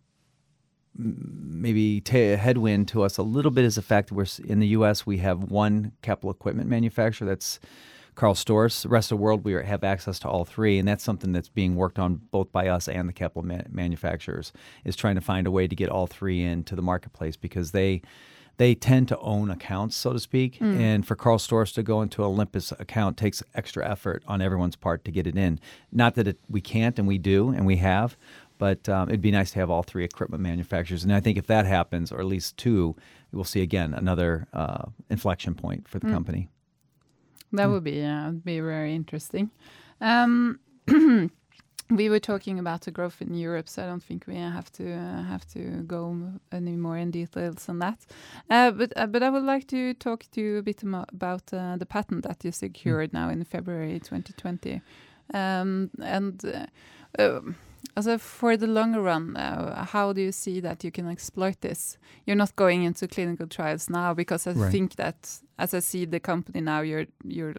maybe 0.98 2.00
ta 2.00 2.38
headwind 2.38 2.88
to 2.90 3.04
us 3.04 3.18
a 3.18 3.24
little 3.24 3.52
bit 3.52 3.66
is 3.66 3.76
the 3.76 3.82
fact 3.82 4.10
that 4.10 4.16
we're 4.16 4.28
in 4.46 4.60
the 4.60 4.68
U.S. 4.68 5.06
we 5.06 5.18
have 5.18 5.52
one 5.52 5.92
capital 6.02 6.32
equipment 6.32 6.70
manufacturer 6.70 7.28
that's 7.28 7.60
Carl 8.16 8.34
Storz. 8.34 8.82
The 8.82 8.90
rest 8.90 9.12
of 9.12 9.18
the 9.18 9.24
world 9.24 9.44
we 9.44 9.54
have 9.54 9.84
access 9.84 10.20
to 10.20 10.28
all 10.30 10.46
three, 10.46 10.80
and 10.80 10.88
that's 10.88 11.04
something 11.04 11.32
that's 11.34 11.50
being 11.50 11.76
worked 11.76 12.00
on 12.00 12.22
both 12.32 12.52
by 12.52 12.68
us 12.68 12.88
and 12.88 13.08
the 13.08 13.14
capital 13.14 13.44
ma- 13.44 13.62
manufacturers. 13.70 14.52
Is 14.84 14.96
trying 14.96 15.16
to 15.16 15.22
find 15.22 15.46
a 15.48 15.52
way 15.52 15.68
to 15.68 15.76
get 15.76 15.90
all 15.90 16.08
three 16.08 16.44
into 16.44 16.76
the 16.76 16.82
marketplace 16.82 17.36
because 17.36 17.72
they 17.72 18.02
they 18.58 18.74
tend 18.74 19.10
to 19.10 19.20
own 19.20 19.52
accounts, 19.52 19.98
so 19.98 20.14
to 20.14 20.20
speak. 20.20 20.62
And 20.80 21.06
for 21.06 21.16
Carl 21.16 21.38
Storz 21.38 21.74
to 21.74 21.84
go 21.84 22.02
into 22.02 22.24
Olympus 22.24 22.72
account 22.80 23.18
takes 23.18 23.44
extra 23.54 23.86
effort 23.88 24.24
on 24.28 24.42
everyone's 24.42 24.78
part 24.78 25.04
to 25.06 25.12
get 25.12 25.28
it 25.28 25.38
in. 25.38 25.60
Not 25.92 26.16
that 26.16 26.28
it, 26.28 26.40
we 26.50 26.62
can't, 26.62 26.98
and 26.98 27.06
we 27.06 27.18
do, 27.18 27.50
and 27.50 27.66
we 27.66 27.76
have, 27.78 28.16
but 28.58 28.88
um, 28.88 29.10
it'd 29.10 29.20
be 29.22 29.32
nice 29.32 29.52
to 29.52 29.60
have 29.60 29.70
all 29.70 29.84
three 29.84 30.06
equipment 30.06 30.42
manufacturers. 30.42 31.04
And 31.04 31.14
I 31.14 31.20
think 31.20 31.38
if 31.38 31.48
that 31.48 31.66
happens, 31.66 32.14
or 32.14 32.20
at 32.22 32.26
least 32.28 32.56
two, 32.56 32.96
we'll 33.34 33.44
see 33.44 33.62
again 33.62 33.94
another 33.94 34.48
uh, 34.54 34.86
inflection 35.10 35.54
point 35.54 35.90
for 35.90 36.00
the 36.00 36.08
company. 36.10 36.48
That 37.56 37.70
would 37.70 37.84
be 37.84 38.04
uh, 38.04 38.32
be 38.32 38.60
very 38.60 38.96
interesting. 38.96 39.50
Um, 40.02 40.60
we 41.90 42.10
were 42.10 42.20
talking 42.20 42.60
about 42.60 42.82
the 42.82 42.92
growth 42.92 43.22
in 43.22 43.34
Europe, 43.34 43.70
so 43.70 43.84
I 43.84 43.88
don't 43.88 44.04
think 44.04 44.26
we 44.28 44.36
have 44.36 44.72
to 44.74 44.92
uh, 44.92 45.24
have 45.24 45.48
to 45.54 45.84
go 45.88 46.18
any 46.52 46.76
more 46.76 46.98
in 46.98 47.12
details 47.12 47.70
on 47.70 47.80
that. 47.80 48.06
Uh, 48.50 48.72
but 48.72 48.94
uh, 48.96 49.08
but 49.08 49.24
I 49.24 49.30
would 49.30 49.44
like 49.44 49.68
to 49.68 49.94
talk 49.94 50.26
to 50.32 50.42
you 50.42 50.58
a 50.58 50.64
bit 50.64 50.84
about 50.84 51.54
uh, 51.54 51.78
the 51.78 51.86
patent 51.86 52.24
that 52.24 52.44
you 52.44 52.52
secured 52.52 53.14
now 53.14 53.30
in 53.30 53.44
February 53.44 54.00
2020, 54.00 54.82
um, 55.34 55.90
and. 56.02 56.44
Uh, 56.46 56.66
um, 57.18 57.56
also, 57.98 58.18
for 58.18 58.58
the 58.58 58.68
longer 58.68 59.02
run, 59.02 59.36
uh, 59.38 59.86
how 59.86 60.14
do 60.14 60.22
you 60.22 60.32
see 60.32 60.60
that 60.62 60.84
you 60.84 60.92
can 60.92 61.08
exploit 61.10 61.62
this? 61.62 61.98
You're 62.26 62.36
not 62.38 62.56
going 62.56 62.84
into 62.84 63.08
clinical 63.08 63.48
trials 63.48 63.90
now 63.90 64.14
because 64.14 64.48
I 64.48 64.54
Right. 64.54 64.72
think 64.72 64.96
that, 64.96 65.40
as 65.58 65.74
I 65.74 65.80
see 65.82 66.06
the 66.06 66.20
company 66.20 66.62
now, 66.62 66.82
you're 66.82 67.08
you're 67.24 67.56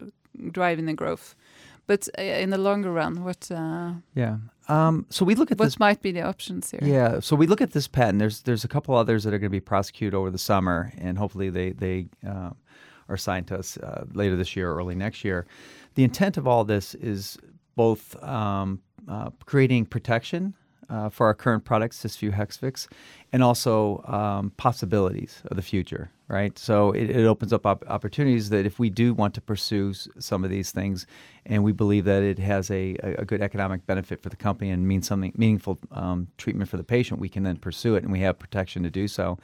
driving 0.51 0.85
the 0.85 0.93
growth. 0.93 1.35
But 1.87 2.09
uh, 2.19 2.21
in 2.43 2.49
the 2.49 2.57
longer 2.57 2.91
run, 2.91 3.23
what 3.23 3.49
uh, 3.51 3.93
Yeah. 4.15 4.37
Um, 4.69 5.05
so 5.09 5.25
we 5.25 5.35
look 5.35 5.51
at 5.51 5.57
what 5.59 5.65
this 5.65 5.79
might 5.79 6.01
be 6.01 6.11
the 6.11 6.21
options 6.27 6.71
here? 6.71 6.81
Yeah, 6.83 7.21
so 7.21 7.35
we 7.37 7.47
look 7.47 7.61
at 7.61 7.71
this 7.71 7.87
patent. 7.87 8.19
There's 8.19 8.41
there's 8.41 8.65
a 8.65 8.67
couple 8.67 8.93
others 8.95 9.23
that 9.23 9.33
are 9.33 9.39
going 9.39 9.51
to 9.51 9.61
be 9.61 9.61
prosecuted 9.61 10.13
over 10.13 10.29
the 10.29 10.37
summer, 10.37 10.91
and 10.97 11.17
hopefully 11.17 11.49
they 11.49 11.71
they 11.73 12.07
uh, 12.27 12.51
are 13.07 13.15
assigned 13.15 13.47
to 13.47 13.57
us 13.59 13.77
uh, 13.77 14.03
later 14.13 14.35
this 14.35 14.55
year 14.55 14.69
or 14.71 14.75
early 14.75 14.95
next 14.95 15.23
year. 15.23 15.45
The 15.95 16.03
intent 16.03 16.37
of 16.37 16.45
all 16.47 16.65
this 16.65 16.95
is 16.95 17.37
both 17.75 18.21
um, 18.23 18.81
uh, 19.07 19.29
creating 19.45 19.85
protection 19.85 20.53
uh, 20.89 21.09
for 21.09 21.27
our 21.27 21.33
current 21.33 21.65
products, 21.65 22.01
Cysview 22.01 22.33
Hexvix, 22.33 22.87
and 23.33 23.43
also 23.43 24.03
um, 24.07 24.51
possibilities 24.57 25.41
of 25.45 25.57
the 25.57 25.63
future. 25.63 26.11
Right, 26.29 26.59
so 26.59 26.91
it, 26.91 27.09
it 27.09 27.25
opens 27.25 27.53
up 27.53 27.65
op- 27.65 27.85
opportunities 27.87 28.49
that 28.49 28.65
if 28.65 28.79
we 28.79 28.89
do 28.89 29.13
want 29.13 29.33
to 29.35 29.39
pursue 29.39 29.91
s- 29.91 30.09
some 30.19 30.43
of 30.43 30.49
these 30.49 30.71
things, 30.71 31.07
and 31.45 31.63
we 31.63 31.71
believe 31.71 32.03
that 32.03 32.21
it 32.21 32.37
has 32.37 32.69
a, 32.69 32.97
a, 33.01 33.21
a 33.21 33.25
good 33.25 33.41
economic 33.41 33.85
benefit 33.85 34.21
for 34.21 34.27
the 34.27 34.35
company 34.35 34.69
and 34.69 34.85
means 34.85 35.07
something 35.07 35.31
meaningful 35.37 35.79
um, 35.93 36.27
treatment 36.37 36.69
for 36.69 36.75
the 36.75 36.83
patient, 36.83 37.21
we 37.21 37.29
can 37.29 37.43
then 37.43 37.55
pursue 37.55 37.95
it, 37.95 38.03
and 38.03 38.11
we 38.11 38.19
have 38.19 38.37
protection 38.37 38.83
to 38.83 38.89
do 38.89 39.07
so. 39.07 39.37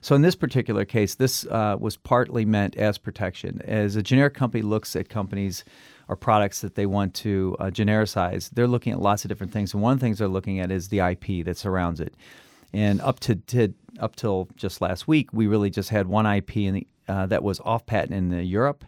So 0.00 0.14
in 0.14 0.22
this 0.22 0.36
particular 0.36 0.84
case, 0.84 1.16
this 1.16 1.44
uh, 1.46 1.76
was 1.80 1.96
partly 1.96 2.44
meant 2.44 2.76
as 2.76 2.98
protection. 2.98 3.60
As 3.64 3.96
a 3.96 4.02
generic 4.02 4.34
company 4.34 4.62
looks 4.62 4.94
at 4.94 5.08
companies 5.08 5.64
or 6.08 6.16
products 6.16 6.62
that 6.62 6.74
they 6.74 6.86
want 6.86 7.14
to 7.14 7.56
uh, 7.60 7.64
genericize, 7.66 8.50
they're 8.50 8.66
looking 8.66 8.92
at 8.92 9.00
lots 9.00 9.24
of 9.24 9.28
different 9.28 9.52
things, 9.52 9.74
and 9.74 9.82
one 9.82 9.92
of 9.92 10.00
the 10.00 10.06
things 10.06 10.18
they're 10.18 10.28
looking 10.28 10.58
at 10.58 10.70
is 10.70 10.88
the 10.88 11.00
IP 11.00 11.44
that 11.44 11.56
surrounds 11.56 12.00
it. 12.00 12.14
And 12.72 13.00
up 13.00 13.20
to, 13.20 13.36
to 13.36 13.74
up 13.98 14.16
till 14.16 14.48
just 14.56 14.80
last 14.80 15.08
week, 15.08 15.32
we 15.32 15.46
really 15.46 15.70
just 15.70 15.90
had 15.90 16.06
one 16.06 16.26
IP 16.26 16.56
in 16.58 16.74
the, 16.74 16.86
uh, 17.08 17.26
that 17.26 17.42
was 17.42 17.60
off 17.60 17.86
patent 17.86 18.14
in 18.14 18.38
uh, 18.38 18.42
Europe, 18.42 18.84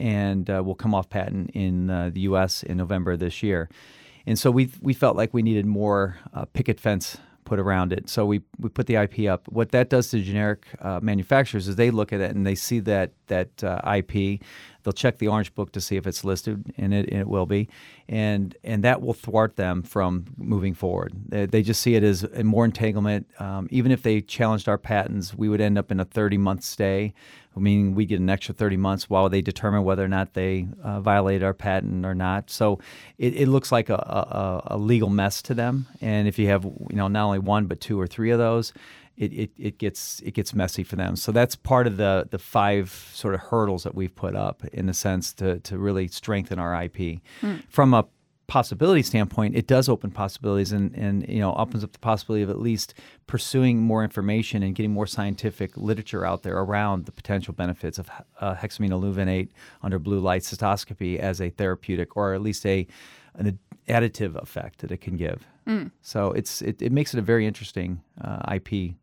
and 0.00 0.48
uh, 0.48 0.62
will 0.64 0.74
come 0.74 0.94
off 0.94 1.08
patent 1.10 1.50
in 1.54 1.90
uh, 1.90 2.10
the 2.12 2.20
U.S. 2.20 2.62
in 2.62 2.76
November 2.76 3.16
this 3.16 3.42
year. 3.42 3.68
And 4.26 4.38
so 4.38 4.50
we 4.50 4.70
we 4.80 4.92
felt 4.92 5.16
like 5.16 5.32
we 5.32 5.42
needed 5.42 5.66
more 5.66 6.18
uh, 6.34 6.44
picket 6.46 6.78
fence 6.80 7.18
put 7.44 7.58
around 7.58 7.94
it. 7.94 8.10
So 8.10 8.26
we, 8.26 8.42
we 8.58 8.68
put 8.68 8.86
the 8.86 8.96
IP 8.96 9.26
up. 9.26 9.48
What 9.48 9.70
that 9.70 9.88
does 9.88 10.10
to 10.10 10.20
generic 10.20 10.66
uh, 10.82 11.00
manufacturers 11.02 11.66
is 11.66 11.76
they 11.76 11.90
look 11.90 12.12
at 12.12 12.20
it 12.20 12.36
and 12.36 12.46
they 12.46 12.54
see 12.54 12.80
that 12.80 13.12
that 13.28 13.50
IP. 13.62 14.42
They'll 14.82 14.92
check 14.92 15.18
the 15.18 15.28
Orange 15.28 15.54
Book 15.54 15.72
to 15.72 15.80
see 15.80 15.96
if 15.96 16.06
it's 16.06 16.24
listed, 16.24 16.72
and 16.76 16.94
it, 16.94 17.08
and 17.10 17.20
it 17.20 17.28
will 17.28 17.46
be, 17.46 17.68
and 18.08 18.56
and 18.64 18.84
that 18.84 19.02
will 19.02 19.14
thwart 19.14 19.56
them 19.56 19.82
from 19.82 20.26
moving 20.36 20.74
forward. 20.74 21.12
They, 21.28 21.46
they 21.46 21.62
just 21.62 21.80
see 21.80 21.94
it 21.94 22.02
as 22.02 22.26
more 22.42 22.64
entanglement. 22.64 23.26
Um, 23.38 23.68
even 23.70 23.92
if 23.92 24.02
they 24.02 24.20
challenged 24.20 24.68
our 24.68 24.78
patents, 24.78 25.34
we 25.34 25.48
would 25.48 25.60
end 25.60 25.78
up 25.78 25.90
in 25.90 26.00
a 26.00 26.04
30 26.04 26.38
month 26.38 26.64
stay, 26.64 27.12
meaning 27.56 27.94
we 27.94 28.06
get 28.06 28.20
an 28.20 28.30
extra 28.30 28.54
30 28.54 28.76
months 28.76 29.10
while 29.10 29.28
they 29.28 29.42
determine 29.42 29.84
whether 29.84 30.04
or 30.04 30.08
not 30.08 30.34
they 30.34 30.68
uh, 30.84 31.02
our 31.04 31.54
patent 31.54 32.06
or 32.06 32.14
not. 32.14 32.50
So 32.50 32.78
it, 33.18 33.34
it 33.34 33.48
looks 33.48 33.72
like 33.72 33.88
a, 33.88 33.94
a, 33.94 34.74
a 34.74 34.78
legal 34.78 35.10
mess 35.10 35.42
to 35.42 35.54
them. 35.54 35.86
And 36.00 36.28
if 36.28 36.38
you 36.38 36.48
have 36.48 36.64
you 36.64 36.96
know 36.96 37.08
not 37.08 37.24
only 37.24 37.40
one 37.40 37.66
but 37.66 37.80
two 37.80 38.00
or 38.00 38.06
three 38.06 38.30
of 38.30 38.38
those, 38.38 38.72
it, 39.18 39.32
it, 39.32 39.50
it 39.58 39.78
gets 39.78 40.20
it 40.20 40.32
gets 40.32 40.54
messy 40.54 40.84
for 40.84 40.96
them. 40.96 41.16
So 41.16 41.32
that's 41.32 41.56
part 41.56 41.86
of 41.86 41.96
the 41.96 42.28
the 42.30 42.38
five 42.38 42.90
sort 43.12 43.34
of 43.34 43.40
hurdles 43.40 43.82
that 43.82 43.94
we've 43.94 44.14
put 44.14 44.36
up 44.36 44.64
in 44.72 44.88
a 44.88 44.94
sense 44.94 45.32
to 45.34 45.58
to 45.60 45.76
really 45.76 46.08
strengthen 46.08 46.58
our 46.58 46.82
IP. 46.84 47.20
From 47.68 47.94
a 47.94 48.06
possibility 48.46 49.02
standpoint, 49.02 49.54
it 49.54 49.66
does 49.66 49.88
open 49.88 50.10
possibilities 50.10 50.72
and, 50.72 50.94
and 50.94 51.28
you 51.28 51.40
know 51.40 51.52
opens 51.54 51.82
up 51.82 51.92
the 51.92 51.98
possibility 51.98 52.42
of 52.42 52.48
at 52.48 52.60
least 52.60 52.94
pursuing 53.26 53.80
more 53.80 54.04
information 54.04 54.62
and 54.62 54.74
getting 54.74 54.92
more 54.92 55.06
scientific 55.06 55.76
literature 55.76 56.24
out 56.24 56.44
there 56.44 56.56
around 56.56 57.04
the 57.04 57.12
potential 57.12 57.52
benefits 57.52 57.98
of 57.98 58.08
uh, 58.40 58.54
hexaminolevulinate 58.54 59.48
under 59.82 59.98
blue 59.98 60.20
light 60.20 60.42
cystoscopy 60.42 61.18
as 61.18 61.40
a 61.40 61.50
therapeutic 61.50 62.16
or 62.16 62.34
at 62.34 62.40
least 62.40 62.64
a 62.64 62.86
an 63.34 63.58
additive 63.88 64.34
effect 64.36 64.80
that 64.80 64.90
it 64.90 65.00
can 65.00 65.16
give. 65.16 65.46
Mm. 65.66 65.90
So 66.00 66.32
it's 66.32 66.62
it, 66.62 66.80
it 66.80 66.92
makes 66.92 67.14
it 67.14 67.18
a 67.18 67.22
very 67.22 67.46
interesting 67.46 68.00
uh, 68.20 68.54
IP 68.54 68.94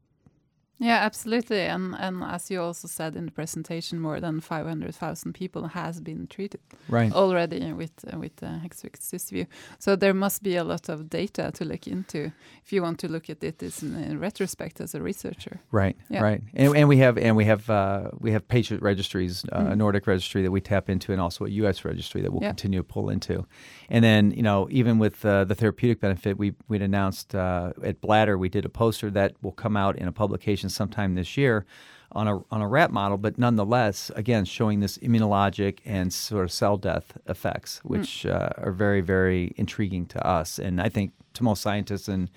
yeah, 0.77 0.97
absolutely. 0.97 1.61
And 1.61 1.95
and 1.97 2.21
as 2.23 2.51
you 2.51 2.61
also 2.61 2.87
said 2.87 3.15
in 3.15 3.25
the 3.25 3.31
presentation, 3.31 3.99
more 3.99 4.19
than 4.19 4.41
500,000 4.41 5.33
people 5.33 5.67
has 5.69 6.01
been 6.01 6.27
treated 6.27 6.59
right. 6.89 7.13
already 7.13 7.71
with 7.71 7.93
uh, 8.11 8.19
with 8.19 8.43
uh, 8.43 8.59
Hexvix 8.63 8.99
Cysview. 8.99 9.47
So 9.79 9.95
there 9.95 10.13
must 10.13 10.43
be 10.43 10.57
a 10.57 10.63
lot 10.63 10.89
of 10.89 11.09
data 11.09 11.51
to 11.53 11.65
look 11.65 11.87
into 11.87 12.33
if 12.63 12.73
you 12.73 12.81
want 12.81 12.99
to 12.99 13.07
look 13.07 13.29
at 13.29 13.41
it 13.41 13.63
in, 13.63 13.95
in 13.95 14.19
retrospect 14.19 14.81
as 14.81 14.93
a 14.93 15.01
researcher. 15.01 15.61
Right, 15.71 15.95
yeah. 16.09 16.21
right. 16.21 16.41
And, 16.53 16.75
and 16.75 16.89
we 16.89 16.97
have 16.97 17.17
and 17.17 17.37
we 17.37 17.45
have 17.45 17.69
uh, 17.69 18.11
we 18.19 18.31
have 18.31 18.45
patient 18.47 18.81
registries, 18.81 19.45
uh, 19.53 19.59
mm. 19.59 19.71
a 19.71 19.75
Nordic 19.77 20.07
registry 20.07 20.41
that 20.41 20.51
we 20.51 20.59
tap 20.59 20.89
into, 20.89 21.13
and 21.13 21.21
also 21.21 21.45
a 21.45 21.49
U.S. 21.49 21.85
registry 21.85 22.21
that 22.21 22.33
we'll 22.33 22.43
yeah. 22.43 22.49
continue 22.49 22.79
to 22.79 22.83
pull 22.83 23.09
into. 23.09 23.47
And 23.89 24.03
then 24.03 24.31
you 24.31 24.43
know 24.43 24.67
even 24.69 24.99
with 24.99 25.25
uh, 25.25 25.45
the 25.45 25.55
therapeutic 25.55 26.01
benefit, 26.01 26.37
we 26.37 26.53
we 26.67 26.79
announced 26.79 27.33
uh, 27.33 27.71
at 27.81 28.01
Bladder 28.01 28.37
we 28.37 28.49
did 28.49 28.65
a 28.65 28.69
poster 28.69 29.09
that 29.11 29.35
will 29.41 29.53
come 29.53 29.77
out 29.77 29.97
in 29.97 30.07
a 30.09 30.11
publication 30.11 30.64
sometime 30.69 31.15
this 31.15 31.37
year 31.37 31.65
on 32.11 32.27
a 32.27 32.37
on 32.49 32.61
a 32.61 32.67
rat 32.67 32.91
model, 32.91 33.17
but 33.17 33.37
nonetheless, 33.37 34.09
again, 34.15 34.45
showing 34.45 34.79
this 34.79 34.97
immunologic 34.99 35.79
and 35.85 36.13
sort 36.13 36.45
of 36.45 36.51
cell 36.51 36.77
death 36.77 37.17
effects, 37.27 37.79
hmm. 37.79 37.89
which 37.89 38.23
mm. 38.23 38.33
uh, 38.33 38.49
are 38.57 38.71
very 38.71 39.01
very 39.01 39.53
intriguing 39.57 40.05
to 40.07 40.25
us, 40.25 40.57
and 40.57 40.81
I 40.81 40.89
think 40.89 41.11
to 41.33 41.43
most 41.43 41.61
scientists 41.61 42.07
and 42.07 42.29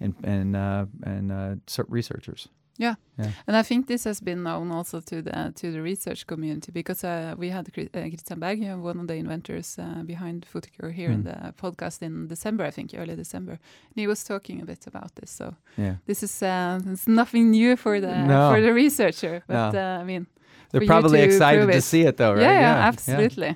and 0.00 0.14
and 0.24 0.56
uh, 0.56 0.86
and 1.02 1.32
uh, 1.32 1.54
researchers. 1.88 2.48
Yeah. 2.78 2.94
yeah. 3.18 3.30
and 3.46 3.56
I 3.56 3.62
think 3.62 3.86
this 3.86 4.04
has 4.04 4.20
been 4.20 4.42
known 4.42 4.70
also 4.70 5.00
to 5.00 5.22
the 5.22 5.52
to 5.54 5.72
the 5.72 5.80
research 5.80 6.26
community 6.26 6.72
because 6.72 7.04
uh, 7.04 7.34
we 7.38 7.50
had 7.50 7.68
uh, 7.68 7.80
Kristian 7.92 8.38
Berg, 8.38 8.60
one 8.82 9.00
of 9.00 9.06
the 9.06 9.14
inventors 9.14 9.78
uh, 9.78 10.02
behind 10.02 10.46
Photocure, 10.52 10.92
here 10.92 11.10
mm. 11.10 11.14
in 11.14 11.22
the 11.24 11.54
podcast 11.62 12.02
in 12.02 12.28
December, 12.28 12.64
I 12.64 12.70
think, 12.70 12.94
early 12.94 13.16
December. 13.16 13.52
And 13.52 13.96
he 13.96 14.06
was 14.06 14.24
talking 14.24 14.60
a 14.62 14.64
bit 14.64 14.86
about 14.86 15.14
this. 15.14 15.30
So 15.30 15.54
yeah. 15.76 15.96
this 16.06 16.22
is 16.22 16.42
uh, 16.42 16.80
it's 16.86 17.08
nothing 17.08 17.50
new 17.50 17.76
for 17.76 18.00
the 18.00 18.14
no. 18.26 18.50
for 18.50 18.60
the 18.60 18.72
researcher, 18.72 19.42
but 19.46 19.72
no. 19.72 19.80
uh, 19.80 20.00
I 20.00 20.04
mean, 20.04 20.26
they're 20.70 20.86
probably 20.86 21.20
excited 21.20 21.66
to 21.72 21.80
see 21.80 22.02
it, 22.02 22.16
though, 22.16 22.34
right? 22.34 22.42
Yeah, 22.42 22.60
yeah, 22.60 22.88
absolutely. 22.88 23.46
Yeah. 23.46 23.54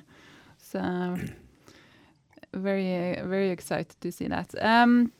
So 0.57 1.17
very 2.53 3.21
very 3.23 3.49
excited 3.49 3.95
to 4.01 4.11
see 4.11 4.27
that. 4.27 4.53
Um, 4.61 5.11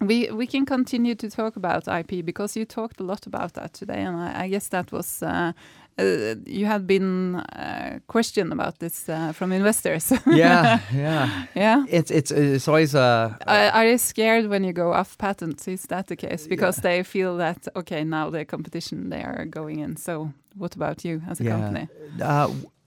we 0.00 0.30
we 0.30 0.46
can 0.46 0.64
continue 0.64 1.14
to 1.14 1.30
talk 1.30 1.56
about 1.56 1.88
IP 1.88 2.24
because 2.24 2.56
you 2.56 2.64
talked 2.64 3.00
a 3.00 3.04
lot 3.04 3.26
about 3.26 3.54
that 3.54 3.72
today, 3.72 4.02
and 4.02 4.16
I, 4.16 4.44
I 4.44 4.48
guess 4.48 4.68
that 4.68 4.92
was 4.92 5.22
uh, 5.22 5.52
uh, 5.98 6.34
you 6.46 6.66
had 6.66 6.86
been 6.86 7.36
uh, 7.36 7.98
questioned 8.06 8.52
about 8.52 8.78
this 8.78 9.08
uh, 9.08 9.32
from 9.32 9.52
investors. 9.52 10.12
yeah, 10.26 10.80
yeah, 10.94 11.46
yeah. 11.54 11.84
It's 11.88 12.10
it's 12.10 12.30
it's 12.30 12.68
always 12.68 12.94
uh, 12.94 13.34
are 13.46 13.84
they 13.84 13.96
scared 13.96 14.48
when 14.48 14.64
you 14.64 14.72
go 14.72 14.92
off 14.92 15.18
patent? 15.18 15.66
Is 15.66 15.86
that 15.86 16.06
the 16.06 16.16
case? 16.16 16.46
Because 16.46 16.78
yeah. 16.78 16.82
they 16.82 17.02
feel 17.02 17.36
that 17.38 17.66
okay, 17.74 18.04
now 18.04 18.30
the 18.30 18.44
competition 18.44 19.10
they 19.10 19.22
are 19.22 19.44
going 19.46 19.80
in. 19.80 19.96
So 19.96 20.32
what 20.54 20.76
about 20.76 21.04
you 21.04 21.22
as 21.28 21.40
a 21.40 21.44
yeah. 21.44 21.50
company? 21.50 21.88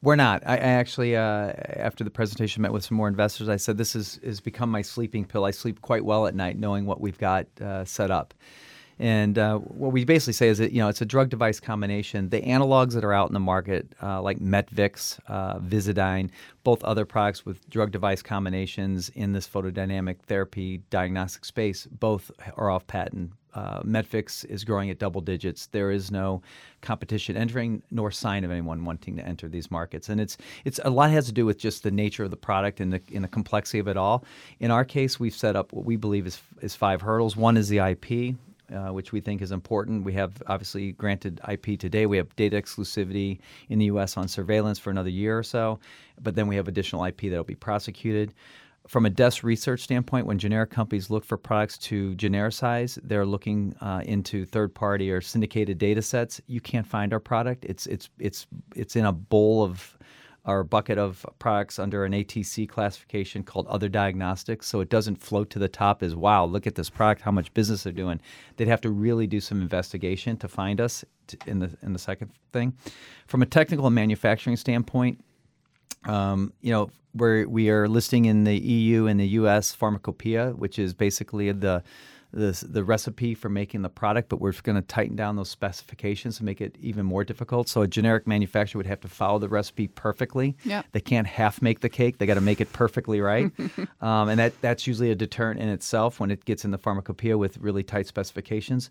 We're 0.03 0.15
not. 0.15 0.41
I, 0.47 0.53
I 0.53 0.57
actually, 0.57 1.15
uh, 1.15 1.53
after 1.67 2.03
the 2.03 2.09
presentation, 2.09 2.63
met 2.63 2.73
with 2.73 2.83
some 2.83 2.97
more 2.97 3.07
investors. 3.07 3.49
I 3.49 3.57
said 3.57 3.77
this 3.77 3.95
is 3.95 4.19
has 4.23 4.39
become 4.39 4.71
my 4.71 4.81
sleeping 4.81 5.25
pill. 5.25 5.45
I 5.45 5.51
sleep 5.51 5.81
quite 5.81 6.03
well 6.03 6.25
at 6.25 6.33
night, 6.33 6.57
knowing 6.57 6.85
what 6.85 6.99
we've 6.99 7.19
got 7.19 7.45
uh, 7.61 7.85
set 7.85 8.09
up. 8.09 8.33
And 8.97 9.37
uh, 9.37 9.57
what 9.57 9.91
we 9.91 10.03
basically 10.03 10.33
say 10.33 10.47
is 10.47 10.57
that 10.57 10.71
you 10.71 10.79
know 10.79 10.87
it's 10.87 11.01
a 11.01 11.05
drug 11.05 11.29
device 11.29 11.59
combination. 11.59 12.29
The 12.29 12.41
analogs 12.41 12.93
that 12.93 13.03
are 13.03 13.13
out 13.13 13.29
in 13.29 13.33
the 13.33 13.39
market, 13.39 13.93
uh, 14.01 14.21
like 14.23 14.39
Metvix, 14.39 15.19
uh, 15.27 15.59
Visudyne, 15.59 16.31
both 16.63 16.83
other 16.83 17.05
products 17.05 17.45
with 17.45 17.67
drug 17.69 17.91
device 17.91 18.23
combinations 18.23 19.09
in 19.09 19.33
this 19.33 19.47
photodynamic 19.47 20.21
therapy 20.27 20.81
diagnostic 20.89 21.45
space, 21.45 21.87
both 21.87 22.31
are 22.57 22.71
off 22.71 22.87
patent 22.87 23.33
uh, 23.53 23.81
Metvix 23.83 24.45
is 24.45 24.63
growing 24.63 24.89
at 24.89 24.99
double 24.99 25.21
digits. 25.21 25.67
There 25.67 25.91
is 25.91 26.11
no 26.11 26.41
competition 26.81 27.35
entering, 27.35 27.81
nor 27.91 28.11
sign 28.11 28.43
of 28.43 28.51
anyone 28.51 28.85
wanting 28.85 29.15
to 29.17 29.25
enter 29.25 29.49
these 29.49 29.69
markets. 29.69 30.09
And 30.09 30.19
it's 30.21 30.37
it's 30.65 30.79
a 30.83 30.89
lot 30.89 31.11
has 31.11 31.25
to 31.27 31.31
do 31.31 31.45
with 31.45 31.57
just 31.57 31.83
the 31.83 31.91
nature 31.91 32.23
of 32.23 32.31
the 32.31 32.37
product 32.37 32.79
and 32.79 32.93
the 32.93 33.01
and 33.13 33.23
the 33.23 33.27
complexity 33.27 33.79
of 33.79 33.87
it 33.87 33.97
all. 33.97 34.23
In 34.59 34.71
our 34.71 34.85
case, 34.85 35.19
we've 35.19 35.35
set 35.35 35.55
up 35.55 35.73
what 35.73 35.85
we 35.85 35.95
believe 35.95 36.25
is 36.27 36.41
is 36.61 36.75
five 36.75 37.01
hurdles. 37.01 37.35
One 37.35 37.57
is 37.57 37.69
the 37.69 37.79
IP. 37.79 38.35
Uh, 38.71 38.93
which 38.93 39.11
we 39.11 39.19
think 39.19 39.41
is 39.41 39.51
important. 39.51 40.05
We 40.05 40.13
have 40.13 40.41
obviously 40.47 40.93
granted 40.93 41.41
IP 41.45 41.77
today. 41.77 42.05
We 42.05 42.15
have 42.15 42.33
data 42.37 42.55
exclusivity 42.55 43.39
in 43.67 43.79
the 43.79 43.85
U.S. 43.87 44.15
on 44.15 44.29
surveillance 44.29 44.79
for 44.79 44.91
another 44.91 45.09
year 45.09 45.37
or 45.37 45.43
so, 45.43 45.77
but 46.21 46.35
then 46.35 46.47
we 46.47 46.55
have 46.55 46.69
additional 46.69 47.03
IP 47.03 47.23
that 47.23 47.31
will 47.31 47.43
be 47.43 47.53
prosecuted 47.53 48.33
from 48.91 49.05
a 49.05 49.09
desk 49.09 49.43
research 49.43 49.79
standpoint, 49.79 50.25
when 50.25 50.37
generic 50.37 50.69
companies 50.69 51.09
look 51.09 51.23
for 51.23 51.37
products 51.37 51.77
to 51.77 52.13
genericize, 52.15 52.99
they're 53.01 53.25
looking 53.25 53.73
uh, 53.79 54.01
into 54.03 54.45
third-party 54.45 55.09
or 55.09 55.21
syndicated 55.21 55.77
data 55.77 56.01
sets. 56.01 56.41
You 56.47 56.59
can't 56.59 56.85
find 56.85 57.13
our 57.13 57.19
product. 57.21 57.63
It's 57.63 57.85
it's 57.87 58.09
it's 58.19 58.47
it's 58.75 58.97
in 58.97 59.05
a 59.05 59.13
bowl 59.13 59.63
of 59.63 59.97
our 60.43 60.65
bucket 60.65 60.97
of 60.97 61.25
products 61.39 61.79
under 61.79 62.03
an 62.03 62.11
ATC 62.11 62.67
classification 62.67 63.43
called 63.43 63.65
other 63.67 63.87
diagnostics. 63.87 64.67
So 64.67 64.81
it 64.81 64.89
doesn't 64.89 65.23
float 65.23 65.49
to 65.51 65.59
the 65.59 65.69
top 65.69 66.03
as 66.03 66.13
wow, 66.13 66.43
look 66.43 66.67
at 66.67 66.75
this 66.75 66.89
product, 66.89 67.21
how 67.21 67.31
much 67.31 67.53
business 67.53 67.83
they're 67.83 67.93
doing. 67.93 68.19
They'd 68.57 68.67
have 68.67 68.81
to 68.81 68.89
really 68.89 69.25
do 69.25 69.39
some 69.39 69.61
investigation 69.61 70.35
to 70.35 70.49
find 70.49 70.81
us 70.81 71.05
in 71.47 71.59
the 71.59 71.69
in 71.81 71.93
the 71.93 71.99
second 71.99 72.31
thing. 72.51 72.73
From 73.25 73.41
a 73.41 73.45
technical 73.45 73.85
and 73.87 73.95
manufacturing 73.95 74.57
standpoint, 74.57 75.23
um, 76.05 76.53
you 76.61 76.71
know, 76.71 76.89
where 77.13 77.47
we 77.47 77.69
are 77.69 77.87
listing 77.87 78.25
in 78.25 78.43
the 78.45 78.57
EU 78.57 79.05
and 79.05 79.19
the 79.19 79.27
US 79.27 79.73
pharmacopoeia, 79.73 80.51
which 80.51 80.79
is 80.79 80.93
basically 80.93 81.51
the 81.51 81.83
the, 82.33 82.65
the 82.69 82.83
recipe 82.83 83.35
for 83.35 83.49
making 83.49 83.81
the 83.81 83.89
product, 83.89 84.29
but 84.29 84.39
we're 84.39 84.53
going 84.63 84.77
to 84.77 84.81
tighten 84.81 85.15
down 85.15 85.35
those 85.35 85.49
specifications 85.49 86.37
to 86.37 86.45
make 86.45 86.61
it 86.61 86.77
even 86.79 87.05
more 87.05 87.23
difficult. 87.23 87.67
So 87.67 87.81
a 87.81 87.87
generic 87.87 88.25
manufacturer 88.25 88.79
would 88.79 88.85
have 88.85 89.01
to 89.01 89.09
follow 89.09 89.37
the 89.37 89.49
recipe 89.49 89.87
perfectly. 89.87 90.55
Yeah. 90.63 90.83
They 90.93 91.01
can't 91.01 91.27
half 91.27 91.61
make 91.61 91.81
the 91.81 91.89
cake; 91.89 92.17
they 92.17 92.25
got 92.25 92.35
to 92.35 92.41
make 92.41 92.61
it 92.61 92.71
perfectly 92.71 93.19
right. 93.19 93.51
um, 94.01 94.29
and 94.29 94.39
that 94.39 94.59
that's 94.61 94.87
usually 94.87 95.11
a 95.11 95.15
deterrent 95.15 95.59
in 95.59 95.69
itself 95.69 96.19
when 96.19 96.31
it 96.31 96.45
gets 96.45 96.63
in 96.63 96.71
the 96.71 96.77
pharmacopoeia 96.77 97.37
with 97.37 97.57
really 97.57 97.83
tight 97.83 98.07
specifications 98.07 98.89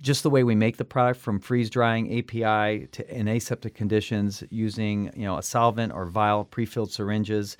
just 0.00 0.22
the 0.22 0.30
way 0.30 0.42
we 0.42 0.54
make 0.54 0.76
the 0.76 0.84
product 0.84 1.20
from 1.20 1.38
freeze 1.38 1.70
drying 1.70 2.18
API 2.18 2.86
to 2.92 3.14
in 3.14 3.28
aseptic 3.28 3.74
conditions 3.74 4.42
using 4.50 5.12
you 5.14 5.24
know 5.24 5.38
a 5.38 5.42
solvent 5.42 5.92
or 5.92 6.06
vial 6.06 6.44
pre-filled 6.44 6.90
syringes 6.90 7.56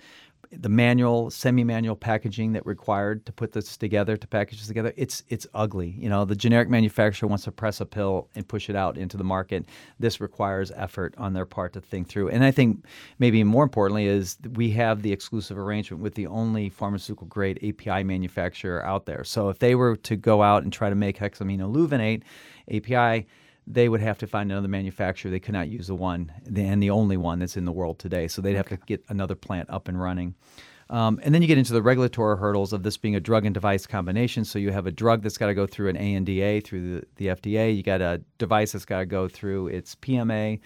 the 0.52 0.68
manual, 0.68 1.30
semi-manual 1.30 1.96
packaging 1.96 2.52
that 2.52 2.66
required 2.66 3.24
to 3.26 3.32
put 3.32 3.52
this 3.52 3.76
together, 3.76 4.16
to 4.16 4.26
package 4.26 4.58
this 4.58 4.68
together, 4.68 4.92
it's 4.96 5.22
it's 5.28 5.46
ugly. 5.54 5.94
You 5.98 6.08
know, 6.08 6.24
the 6.24 6.36
generic 6.36 6.68
manufacturer 6.68 7.28
wants 7.28 7.44
to 7.44 7.52
press 7.52 7.80
a 7.80 7.86
pill 7.86 8.28
and 8.34 8.46
push 8.46 8.68
it 8.68 8.76
out 8.76 8.98
into 8.98 9.16
the 9.16 9.24
market. 9.24 9.64
This 9.98 10.20
requires 10.20 10.70
effort 10.76 11.14
on 11.16 11.32
their 11.32 11.46
part 11.46 11.72
to 11.72 11.80
think 11.80 12.08
through. 12.08 12.28
And 12.28 12.44
I 12.44 12.50
think 12.50 12.84
maybe 13.18 13.42
more 13.44 13.64
importantly 13.64 14.06
is 14.06 14.36
we 14.54 14.70
have 14.72 15.02
the 15.02 15.12
exclusive 15.12 15.58
arrangement 15.58 16.02
with 16.02 16.14
the 16.14 16.26
only 16.26 16.68
pharmaceutical 16.68 17.26
grade 17.26 17.58
API 17.62 18.04
manufacturer 18.04 18.84
out 18.84 19.06
there. 19.06 19.24
So 19.24 19.48
if 19.48 19.58
they 19.58 19.74
were 19.74 19.96
to 19.96 20.16
go 20.16 20.42
out 20.42 20.62
and 20.64 20.72
try 20.72 20.90
to 20.90 20.96
make 20.96 21.18
hexaminolevulinate 21.18 22.22
API, 22.70 23.26
they 23.66 23.88
would 23.88 24.00
have 24.00 24.18
to 24.18 24.26
find 24.26 24.50
another 24.50 24.68
manufacturer. 24.68 25.30
They 25.30 25.40
could 25.40 25.54
not 25.54 25.68
use 25.68 25.86
the 25.86 25.94
one 25.94 26.32
and 26.54 26.82
the 26.82 26.90
only 26.90 27.16
one 27.16 27.38
that's 27.38 27.56
in 27.56 27.64
the 27.64 27.72
world 27.72 27.98
today. 27.98 28.28
So 28.28 28.42
they'd 28.42 28.56
have 28.56 28.68
to 28.68 28.76
get 28.76 29.04
another 29.08 29.34
plant 29.34 29.70
up 29.70 29.88
and 29.88 30.00
running. 30.00 30.34
Um, 30.90 31.20
and 31.22 31.34
then 31.34 31.40
you 31.40 31.48
get 31.48 31.58
into 31.58 31.72
the 31.72 31.80
regulatory 31.80 32.36
hurdles 32.36 32.72
of 32.72 32.82
this 32.82 32.98
being 32.98 33.16
a 33.16 33.20
drug 33.20 33.46
and 33.46 33.54
device 33.54 33.86
combination. 33.86 34.44
So 34.44 34.58
you 34.58 34.72
have 34.72 34.86
a 34.86 34.90
drug 34.90 35.22
that's 35.22 35.38
got 35.38 35.46
to 35.46 35.54
go 35.54 35.66
through 35.66 35.88
an 35.88 35.96
ANDA 35.96 36.60
through 36.60 37.00
the, 37.00 37.06
the 37.16 37.26
FDA. 37.28 37.74
You 37.74 37.82
got 37.82 38.02
a 38.02 38.20
device 38.38 38.72
that's 38.72 38.84
got 38.84 38.98
to 38.98 39.06
go 39.06 39.26
through 39.28 39.68
its 39.68 39.94
PMA 39.94 40.60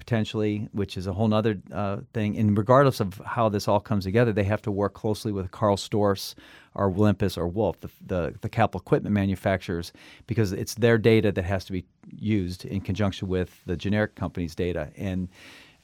potentially, 0.00 0.66
which 0.72 0.96
is 0.96 1.06
a 1.06 1.12
whole 1.12 1.32
other 1.34 1.60
uh, 1.72 1.98
thing. 2.14 2.38
And 2.38 2.56
regardless 2.56 3.00
of 3.00 3.20
how 3.26 3.50
this 3.50 3.68
all 3.68 3.80
comes 3.80 4.04
together, 4.04 4.32
they 4.32 4.44
have 4.44 4.62
to 4.62 4.70
work 4.70 4.94
closely 4.94 5.30
with 5.30 5.50
Carl 5.50 5.76
Storz 5.76 6.34
or 6.74 6.86
Olympus 6.86 7.36
or 7.36 7.46
Wolf, 7.46 7.78
the, 7.80 7.90
the, 8.06 8.34
the 8.40 8.48
capital 8.48 8.80
equipment 8.80 9.12
manufacturers, 9.12 9.92
because 10.26 10.52
it's 10.52 10.74
their 10.74 10.96
data 10.96 11.30
that 11.32 11.44
has 11.44 11.66
to 11.66 11.72
be 11.72 11.84
used 12.16 12.64
in 12.64 12.80
conjunction 12.80 13.28
with 13.28 13.60
the 13.66 13.76
generic 13.76 14.14
company's 14.14 14.54
data. 14.54 14.88
And 14.96 15.28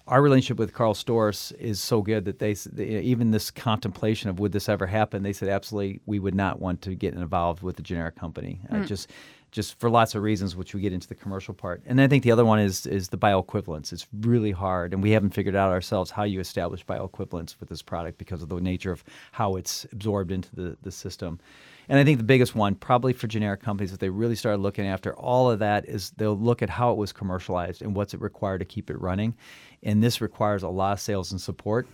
our 0.07 0.23
relationship 0.23 0.59
with 0.59 0.73
Carl 0.73 0.95
Storz 0.95 1.53
is 1.59 1.79
so 1.79 2.01
good 2.01 2.25
that 2.25 2.39
they, 2.39 2.53
even 2.83 3.33
this 3.33 3.51
contemplation 3.51 4.31
of 4.31 4.39
would 4.39 4.53
this 4.53 4.69
ever 4.69 4.87
happen, 4.87 5.23
they 5.23 5.35
said 5.35 5.51
absolutely 5.51 6.01
we 6.07 6.19
would 6.19 6.35
not 6.35 6.59
want 6.59 6.81
to 6.83 6.95
get 6.95 7.13
involved 7.13 7.63
with 7.63 7.77
the 7.77 7.83
generic 7.83 8.17
company. 8.17 8.61
Mm. 8.71 8.83
Uh, 8.83 8.87
just 8.87 9.11
just 9.57 9.81
for 9.81 9.89
lots 9.89 10.15
of 10.15 10.23
reasons, 10.23 10.55
which 10.55 10.75
we 10.75 10.83
get 10.83 10.93
into 10.93 11.09
the 11.09 11.15
commercial 11.15 11.55
part. 11.55 11.81
And 11.87 11.99
I 11.99 12.09
think 12.09 12.23
the 12.23 12.31
other 12.31 12.45
one 12.45 12.59
is 12.59 12.87
is 12.87 13.09
the 13.09 13.17
bioequivalence. 13.17 13.91
It's 13.91 14.07
really 14.21 14.51
hard, 14.51 14.93
and 14.93 15.03
we 15.03 15.13
haven't 15.13 15.31
figured 15.31 15.57
out 15.57 15.73
ourselves 15.73 16.11
how 16.11 16.25
you 16.25 16.41
establish 16.41 16.85
bioequivalence 16.85 17.59
with 17.59 17.71
this 17.71 17.81
product 17.81 18.19
because 18.19 18.43
of 18.43 18.51
the 18.51 18.61
nature 18.61 18.93
of 18.93 19.03
how 19.33 19.57
it's 19.57 19.87
absorbed 19.93 20.31
into 20.31 20.55
the, 20.55 20.77
the 20.83 20.93
system. 20.93 21.41
And 21.89 21.99
I 21.99 22.05
think 22.05 22.19
the 22.19 22.25
biggest 22.25 22.55
one, 22.55 22.75
probably 22.75 23.15
for 23.15 23.29
generic 23.29 23.63
companies, 23.63 23.95
if 23.95 23.99
they 23.99 24.11
really 24.11 24.35
started 24.35 24.61
looking 24.61 24.87
after 24.87 25.17
all 25.17 25.51
of 25.51 25.61
that, 25.61 25.87
is 25.87 26.11
they'll 26.19 26.39
look 26.39 26.61
at 26.61 26.69
how 26.69 26.91
it 26.93 26.99
was 26.99 27.15
commercialized 27.15 27.81
and 27.81 27.97
what's 27.97 28.13
it 28.13 28.21
required 28.21 28.59
to 28.59 28.67
keep 28.67 28.91
it 28.91 29.01
running. 29.01 29.35
And 29.83 30.03
this 30.03 30.21
requires 30.21 30.65
a 30.65 30.69
lot 30.69 30.93
of 30.93 31.01
sales 31.01 31.33
and 31.33 31.41
support. 31.41 31.87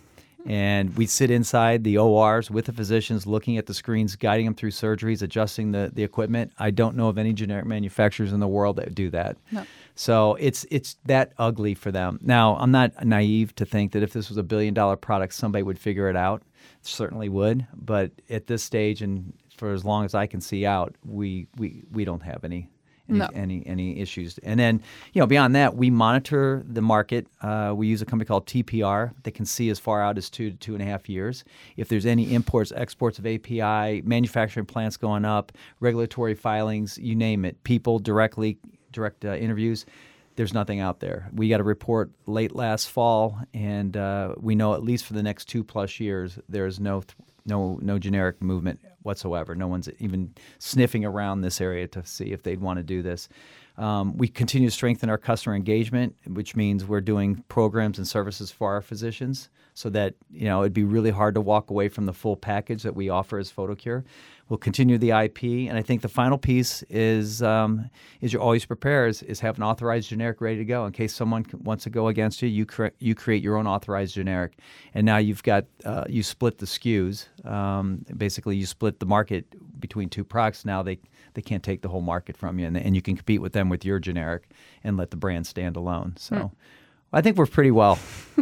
And 0.45 0.95
we 0.97 1.05
sit 1.05 1.31
inside 1.31 1.83
the 1.83 1.97
ORs 1.97 2.51
with 2.51 2.65
the 2.65 2.73
physicians, 2.73 3.25
looking 3.25 3.57
at 3.57 3.65
the 3.65 3.73
screens, 3.73 4.15
guiding 4.15 4.45
them 4.45 4.55
through 4.55 4.71
surgeries, 4.71 5.21
adjusting 5.21 5.71
the, 5.71 5.91
the 5.93 6.03
equipment. 6.03 6.51
I 6.59 6.71
don't 6.71 6.97
know 6.97 7.07
of 7.07 7.17
any 7.17 7.33
generic 7.33 7.65
manufacturers 7.65 8.33
in 8.33 8.39
the 8.39 8.47
world 8.47 8.75
that 8.75 8.93
do 8.93 9.09
that. 9.11 9.37
No. 9.51 9.65
So 9.95 10.35
it's 10.35 10.65
it's 10.71 10.97
that 11.05 11.33
ugly 11.37 11.75
for 11.75 11.91
them. 11.91 12.19
Now, 12.21 12.57
I'm 12.57 12.71
not 12.71 13.05
naive 13.05 13.55
to 13.55 13.65
think 13.65 13.91
that 13.91 14.03
if 14.03 14.11
this 14.11 14.27
was 14.29 14.37
a 14.37 14.43
billion 14.43 14.73
dollar 14.73 14.95
product, 14.95 15.33
somebody 15.33 15.63
would 15.63 15.79
figure 15.79 16.09
it 16.09 16.15
out. 16.15 16.43
Certainly 16.81 17.29
would. 17.29 17.67
But 17.73 18.11
at 18.29 18.47
this 18.47 18.63
stage, 18.63 19.01
and 19.01 19.33
for 19.55 19.71
as 19.71 19.85
long 19.85 20.03
as 20.03 20.15
I 20.15 20.25
can 20.25 20.41
see 20.41 20.65
out, 20.65 20.95
we 21.05 21.47
we, 21.57 21.83
we 21.91 22.05
don't 22.05 22.23
have 22.23 22.43
any 22.43 22.69
any, 23.09 23.19
No. 23.19 23.29
any 23.33 23.65
any 23.65 23.99
issues. 23.99 24.37
And 24.39 24.59
then, 24.59 24.81
you 25.13 25.19
know, 25.19 25.25
beyond 25.27 25.55
that, 25.55 25.75
we 25.75 25.89
monitor 25.89 26.63
the 26.65 26.81
market. 26.81 27.27
Uh, 27.41 27.73
we 27.75 27.87
use 27.87 28.01
a 28.01 28.05
company 28.05 28.25
called 28.27 28.45
TPR 28.45 29.11
that 29.23 29.31
can 29.31 29.45
see 29.45 29.69
as 29.69 29.79
far 29.79 30.01
out 30.01 30.17
as 30.17 30.29
two 30.29 30.51
to 30.51 30.55
two 30.57 30.73
and 30.73 30.81
a 30.81 30.85
half 30.85 31.09
years. 31.09 31.43
If 31.77 31.89
there's 31.89 32.05
any 32.05 32.33
imports, 32.33 32.71
exports 32.75 33.19
of 33.19 33.25
API, 33.25 34.01
manufacturing 34.03 34.65
plants 34.65 34.97
going 34.97 35.25
up, 35.25 35.51
regulatory 35.79 36.35
filings, 36.35 36.97
you 36.97 37.15
name 37.15 37.45
it, 37.45 37.63
people 37.63 37.99
directly 37.99 38.57
direct 38.91 39.25
uh, 39.25 39.35
interviews. 39.35 39.85
There's 40.35 40.53
nothing 40.53 40.79
out 40.79 40.99
there. 40.99 41.29
We 41.31 41.47
got 41.49 41.59
a 41.59 41.63
report 41.63 42.09
late 42.25 42.55
last 42.55 42.89
fall, 42.89 43.37
and 43.53 43.95
uh, 43.95 44.33
we 44.39 44.55
know 44.55 44.73
at 44.73 44.83
least 44.83 45.05
for 45.05 45.13
the 45.13 45.21
next 45.21 45.45
two 45.45 45.63
plus 45.63 45.99
years, 45.99 46.39
there's 46.49 46.79
no 46.79 47.01
th- 47.01 47.15
no 47.45 47.79
no 47.81 47.99
generic 47.99 48.41
movement 48.41 48.79
whatsoever. 49.01 49.55
No 49.55 49.67
one's 49.67 49.89
even 49.99 50.33
sniffing 50.59 51.05
around 51.05 51.41
this 51.41 51.59
area 51.61 51.87
to 51.89 52.05
see 52.05 52.31
if 52.31 52.43
they'd 52.43 52.61
want 52.61 52.77
to 52.77 52.83
do 52.83 53.01
this. 53.01 53.29
Um, 53.77 54.17
we 54.17 54.27
continue 54.27 54.69
to 54.69 54.73
strengthen 54.73 55.09
our 55.09 55.17
customer 55.17 55.55
engagement, 55.55 56.15
which 56.27 56.55
means 56.55 56.85
we're 56.85 57.01
doing 57.01 57.43
programs 57.47 57.97
and 57.97 58.07
services 58.07 58.51
for 58.51 58.71
our 58.71 58.81
physicians, 58.81 59.49
so 59.73 59.89
that 59.89 60.13
you 60.31 60.45
know 60.45 60.61
it'd 60.61 60.73
be 60.73 60.83
really 60.83 61.09
hard 61.09 61.33
to 61.35 61.41
walk 61.41 61.71
away 61.71 61.89
from 61.89 62.05
the 62.05 62.13
full 62.13 62.35
package 62.35 62.83
that 62.83 62.95
we 62.95 63.09
offer 63.09 63.39
as 63.39 63.51
PhotoCure. 63.51 64.03
We'll 64.47 64.59
continue 64.59 64.99
the 64.99 65.11
IP, 65.11 65.43
and 65.67 65.75
I 65.75 65.81
think 65.81 66.03
the 66.03 66.09
final 66.09 66.37
piece 66.37 66.83
is 66.83 67.41
um, 67.41 67.89
is 68.21 68.31
you're 68.31 68.41
always 68.43 68.63
prepared 68.63 69.09
is, 69.09 69.23
is 69.23 69.39
have 69.39 69.57
an 69.57 69.63
authorized 69.63 70.09
generic 70.09 70.39
ready 70.39 70.57
to 70.57 70.65
go 70.65 70.85
in 70.85 70.91
case 70.91 71.15
someone 71.15 71.43
wants 71.63 71.85
to 71.85 71.89
go 71.89 72.09
against 72.09 72.43
you. 72.43 72.49
You 72.49 72.67
cre- 72.67 72.93
you 72.99 73.15
create 73.15 73.41
your 73.41 73.57
own 73.57 73.65
authorized 73.65 74.13
generic, 74.13 74.59
and 74.93 75.03
now 75.03 75.17
you've 75.17 75.41
got 75.41 75.65
uh, 75.83 76.03
you 76.07 76.21
split 76.21 76.59
the 76.59 76.67
SKUs. 76.67 77.27
Um, 77.43 78.05
basically, 78.15 78.55
you 78.55 78.67
split 78.67 78.99
the 78.99 79.07
market 79.07 79.45
between 79.79 80.09
two 80.09 80.23
products. 80.23 80.63
Now 80.63 80.83
they 80.83 80.99
they 81.33 81.41
can't 81.41 81.63
take 81.63 81.81
the 81.81 81.89
whole 81.89 82.01
market 82.01 82.37
from 82.37 82.59
you, 82.59 82.65
and, 82.67 82.77
and 82.77 82.95
you 82.95 83.01
can 83.01 83.15
compete 83.15 83.41
with 83.41 83.53
them 83.53 83.69
with 83.69 83.83
your 83.85 83.99
generic 83.99 84.43
and 84.83 84.97
let 84.97 85.09
the 85.11 85.17
brand 85.17 85.45
stand 85.47 85.75
alone. 85.75 86.15
So. 86.17 86.51
I 87.15 87.21
think 87.21 87.37
we're 87.37 87.45
pretty 87.45 87.69
well 87.69 87.99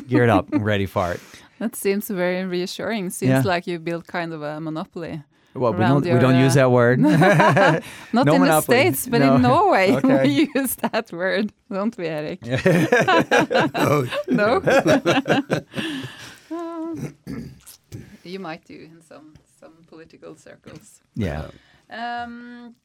geared 0.07 0.29
up 0.29 0.53
and 0.53 0.63
ready 0.65 0.85
for 0.85 1.11
it. 1.11 1.19
That 1.59 1.75
seems 1.75 2.07
very 2.09 2.43
reassuring. 2.45 3.09
Seems 3.11 3.29
Yeah. 3.29 3.41
like 3.53 3.67
you 3.67 3.77
built 3.79 4.07
kind 4.07 4.33
of 4.33 4.41
a 4.41 4.59
monopoly. 4.61 5.21
Well, 5.53 5.73
we 5.73 5.79
don't, 5.79 6.03
we 6.03 6.09
don't 6.19 6.35
your, 6.35 6.43
use 6.45 6.53
uh, 6.53 6.61
that 6.61 6.71
word. 6.71 6.99
Not 8.13 8.25
No 8.25 8.33
in 8.35 8.41
the. 8.41 8.61
States, 8.61 9.07
but 9.07 9.19
No. 9.19 9.35
in 9.35 9.41
Norway 9.41 9.91
Okay. 9.97 10.23
we 10.23 10.49
use 10.55 10.75
that 10.75 11.11
word, 11.11 11.51
don't 11.69 11.95
we, 11.97 12.07
Erik? 12.07 12.39
Oh, 13.75 14.07
No? 14.29 14.61
you 18.23 18.39
might 18.39 18.63
do 18.65 18.73
in 18.91 19.01
some, 19.01 19.33
some 19.59 19.73
political 19.87 20.35
circles. 20.35 21.01
yeah. 21.15 21.47
Um, 21.91 22.75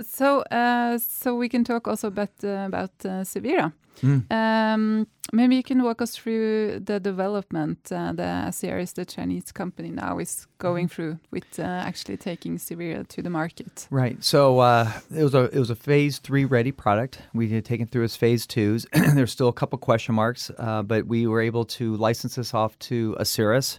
so, 0.00 0.40
uh, 0.42 0.98
so 0.98 1.34
we 1.34 1.48
can 1.48 1.64
talk 1.64 1.88
also 1.88 2.08
about 2.08 2.30
uh, 2.44 2.64
about 2.66 2.92
uh, 3.04 3.24
Cevira. 3.24 3.72
Mm. 4.02 4.30
Um, 4.30 5.06
maybe 5.32 5.56
you 5.56 5.62
can 5.62 5.82
walk 5.82 6.02
us 6.02 6.14
through 6.14 6.80
the 6.80 7.00
development 7.00 7.78
uh, 7.90 8.12
the 8.12 8.22
Asieris, 8.22 8.94
the 8.94 9.04
Chinese 9.04 9.52
company, 9.52 9.90
now 9.90 10.18
is 10.18 10.46
going 10.58 10.88
through 10.88 11.18
with 11.30 11.58
uh, 11.58 11.62
actually 11.62 12.16
taking 12.16 12.58
Cevira 12.58 13.06
to 13.08 13.22
the 13.22 13.30
market. 13.30 13.86
Right. 13.90 14.22
So 14.22 14.58
uh, 14.58 14.92
it 15.14 15.22
was 15.22 15.34
a 15.34 15.44
it 15.44 15.58
was 15.58 15.70
a 15.70 15.76
phase 15.76 16.18
three 16.18 16.44
ready 16.44 16.72
product. 16.72 17.20
We 17.32 17.48
had 17.48 17.64
taken 17.64 17.86
through 17.86 18.04
as 18.04 18.16
phase 18.16 18.46
twos. 18.46 18.86
There's 18.92 19.32
still 19.32 19.48
a 19.48 19.52
couple 19.52 19.78
question 19.78 20.14
marks, 20.14 20.50
uh, 20.58 20.82
but 20.82 21.06
we 21.06 21.26
were 21.26 21.40
able 21.40 21.64
to 21.64 21.96
license 21.96 22.36
this 22.36 22.54
off 22.54 22.78
to 22.80 23.16
Asieris, 23.18 23.78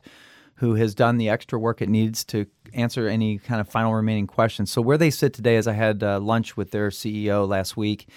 who 0.58 0.76
has 0.76 0.94
done 0.94 1.18
the 1.18 1.30
extra 1.30 1.58
work 1.58 1.82
it 1.82 1.90
needs 1.90 2.24
to 2.26 2.46
answer 2.74 3.08
any 3.08 3.38
kind 3.38 3.62
of 3.62 3.70
final 3.70 3.94
remaining 3.94 4.28
questions. 4.28 4.72
So 4.72 4.82
where 4.82 4.98
they 4.98 5.10
sit 5.10 5.34
today, 5.34 5.56
as 5.56 5.68
I 5.68 5.74
had 5.74 6.04
uh, 6.04 6.20
lunch 6.20 6.58
with 6.58 6.72
their 6.72 6.90
CEO 6.90 7.48
last 7.48 7.78
week. 7.78 8.08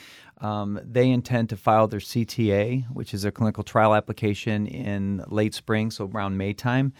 Um, 0.42 0.80
they 0.82 1.10
intend 1.10 1.50
to 1.50 1.56
file 1.58 1.86
their 1.86 2.00
CTA, 2.00 2.86
which 2.90 3.12
is 3.12 3.26
a 3.26 3.30
clinical 3.30 3.62
trial 3.62 3.94
application, 3.94 4.66
in 4.66 5.22
late 5.28 5.52
spring, 5.52 5.90
so 5.90 6.06
around 6.06 6.38
May 6.38 6.54
time. 6.54 6.94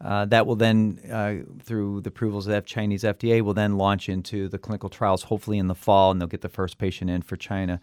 Uh, 0.00 0.26
that 0.26 0.46
will 0.46 0.56
then, 0.56 1.00
uh, 1.10 1.36
through 1.62 2.02
the 2.02 2.08
approvals 2.08 2.46
of 2.46 2.52
the 2.52 2.60
Chinese 2.60 3.02
FDA, 3.02 3.40
will 3.42 3.54
then 3.54 3.76
launch 3.78 4.08
into 4.08 4.48
the 4.48 4.58
clinical 4.58 4.88
trials, 4.88 5.24
hopefully 5.24 5.58
in 5.58 5.66
the 5.66 5.74
fall, 5.74 6.10
and 6.10 6.20
they'll 6.20 6.28
get 6.28 6.42
the 6.42 6.48
first 6.48 6.78
patient 6.78 7.10
in 7.10 7.22
for 7.22 7.36
China. 7.36 7.80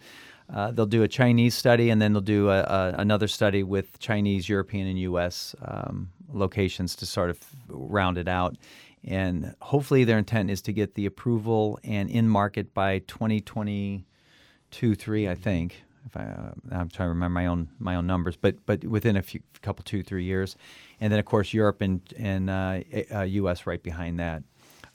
Uh, 0.54 0.72
they'll 0.72 0.86
do 0.86 1.04
a 1.04 1.08
Chinese 1.08 1.56
study, 1.56 1.90
and 1.90 2.02
then 2.02 2.14
they'll 2.14 2.22
do 2.22 2.50
a, 2.50 2.60
a, 2.60 2.96
another 2.98 3.28
study 3.28 3.64
with 3.64 3.98
Chinese, 4.00 4.50
European, 4.50 4.88
and 4.88 5.00
U.S. 5.00 5.56
Um, 5.64 6.10
locations 6.34 6.96
to 6.98 7.06
sort 7.06 7.30
of 7.30 7.40
round 7.68 8.18
it 8.18 8.28
out. 8.28 8.58
And 9.04 9.56
hopefully, 9.62 10.04
their 10.04 10.18
intent 10.18 10.52
is 10.52 10.62
to 10.64 10.74
get 10.74 10.94
the 10.94 11.06
approval 11.06 11.80
and 11.84 12.10
in 12.10 12.28
market 12.30 12.74
by 12.74 13.00
2022, 13.00 14.96
three, 14.96 15.28
I 15.28 15.36
think. 15.36 15.84
If 16.06 16.18
I, 16.18 16.22
uh, 16.22 16.52
I'm 16.72 16.90
trying 16.90 17.08
to 17.08 17.10
remember 17.10 17.34
my 17.34 17.46
own 17.48 17.70
my 17.80 17.96
own 17.96 18.08
numbers, 18.08 18.36
but 18.36 18.56
but 18.66 18.84
within 18.84 19.16
a 19.18 19.22
few 19.22 19.42
couple 19.62 19.84
two 19.84 20.04
three 20.04 20.24
years, 20.24 20.56
and 21.00 21.12
then 21.12 21.20
of 21.20 21.26
course 21.26 21.54
Europe 21.54 21.82
and 21.82 22.02
and 22.18 22.50
uh, 22.50 22.80
uh, 23.14 23.22
U.S. 23.22 23.68
right 23.68 23.82
behind 23.82 24.20
that. 24.20 24.44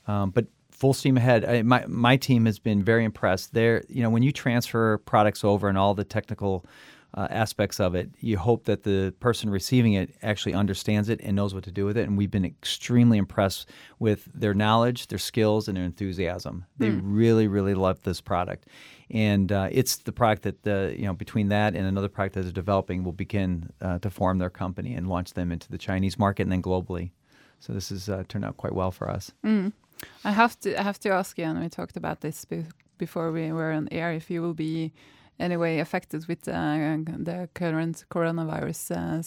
Um, 0.08 0.30
but 0.30 0.46
full 0.70 0.92
steam 0.92 1.16
ahead. 1.16 1.44
I, 1.44 1.62
my 1.62 1.84
my 1.86 2.16
team 2.16 2.46
has 2.46 2.58
been 2.58 2.82
very 2.82 3.04
impressed. 3.04 3.54
There, 3.54 3.82
you 3.88 4.02
know, 4.02 4.10
when 4.10 4.22
you 4.22 4.32
transfer 4.32 4.98
products 4.98 5.42
over 5.42 5.68
and 5.68 5.78
all 5.78 5.94
the 5.94 6.04
technical 6.04 6.64
uh, 7.16 7.26
aspects 7.30 7.80
of 7.80 7.94
it, 7.94 8.10
you 8.20 8.36
hope 8.36 8.64
that 8.64 8.82
the 8.82 9.14
person 9.20 9.48
receiving 9.48 9.94
it 9.94 10.14
actually 10.22 10.52
understands 10.52 11.08
it 11.08 11.20
and 11.22 11.34
knows 11.34 11.54
what 11.54 11.64
to 11.64 11.72
do 11.72 11.86
with 11.86 11.96
it. 11.96 12.06
And 12.06 12.18
we've 12.18 12.30
been 12.30 12.44
extremely 12.44 13.16
impressed 13.16 13.70
with 13.98 14.28
their 14.34 14.52
knowledge, 14.52 15.06
their 15.06 15.18
skills, 15.18 15.66
and 15.66 15.76
their 15.76 15.84
enthusiasm. 15.84 16.66
They 16.78 16.90
really, 16.90 17.48
really 17.48 17.74
love 17.74 18.02
this 18.02 18.20
product, 18.20 18.66
and 19.10 19.50
uh, 19.50 19.68
it's 19.72 19.96
the 19.96 20.12
product 20.12 20.42
that 20.42 20.62
the 20.62 20.94
you 20.96 21.06
know 21.06 21.14
between 21.14 21.48
that 21.48 21.74
and 21.74 21.86
another 21.86 22.08
product 22.08 22.34
that 22.34 22.42
they're 22.42 22.52
developing 22.52 23.02
will 23.02 23.12
begin 23.12 23.70
uh, 23.80 23.98
to 24.00 24.10
form 24.10 24.38
their 24.38 24.50
company 24.50 24.94
and 24.94 25.08
launch 25.08 25.32
them 25.32 25.52
into 25.52 25.70
the 25.70 25.78
Chinese 25.78 26.18
market 26.18 26.42
and 26.42 26.52
then 26.52 26.62
globally. 26.62 27.12
So 27.60 27.72
this 27.72 27.88
has 27.88 28.08
uh, 28.08 28.24
turned 28.28 28.44
out 28.44 28.58
quite 28.58 28.74
well 28.74 28.90
for 28.90 29.10
us. 29.10 29.32
Mm. 29.44 29.72
I 30.24 30.32
have 30.32 30.60
to 30.60 30.78
I 30.78 30.82
have 30.82 31.00
to 31.00 31.10
ask 31.10 31.38
you, 31.38 31.44
and 31.44 31.60
we 31.60 31.68
talked 31.70 31.96
about 31.96 32.20
this 32.20 32.44
be- 32.44 32.66
before 32.98 33.32
we 33.32 33.52
were 33.52 33.72
on 33.72 33.88
air, 33.90 34.12
if 34.12 34.30
you 34.30 34.42
will 34.42 34.54
be 34.54 34.92
anyway 35.38 35.78
affected 35.80 36.26
with 36.28 36.46
uh, 36.48 36.52
the 37.24 37.48
current 37.54 38.04
coronavirus 38.10 38.90
uh, 38.96 39.22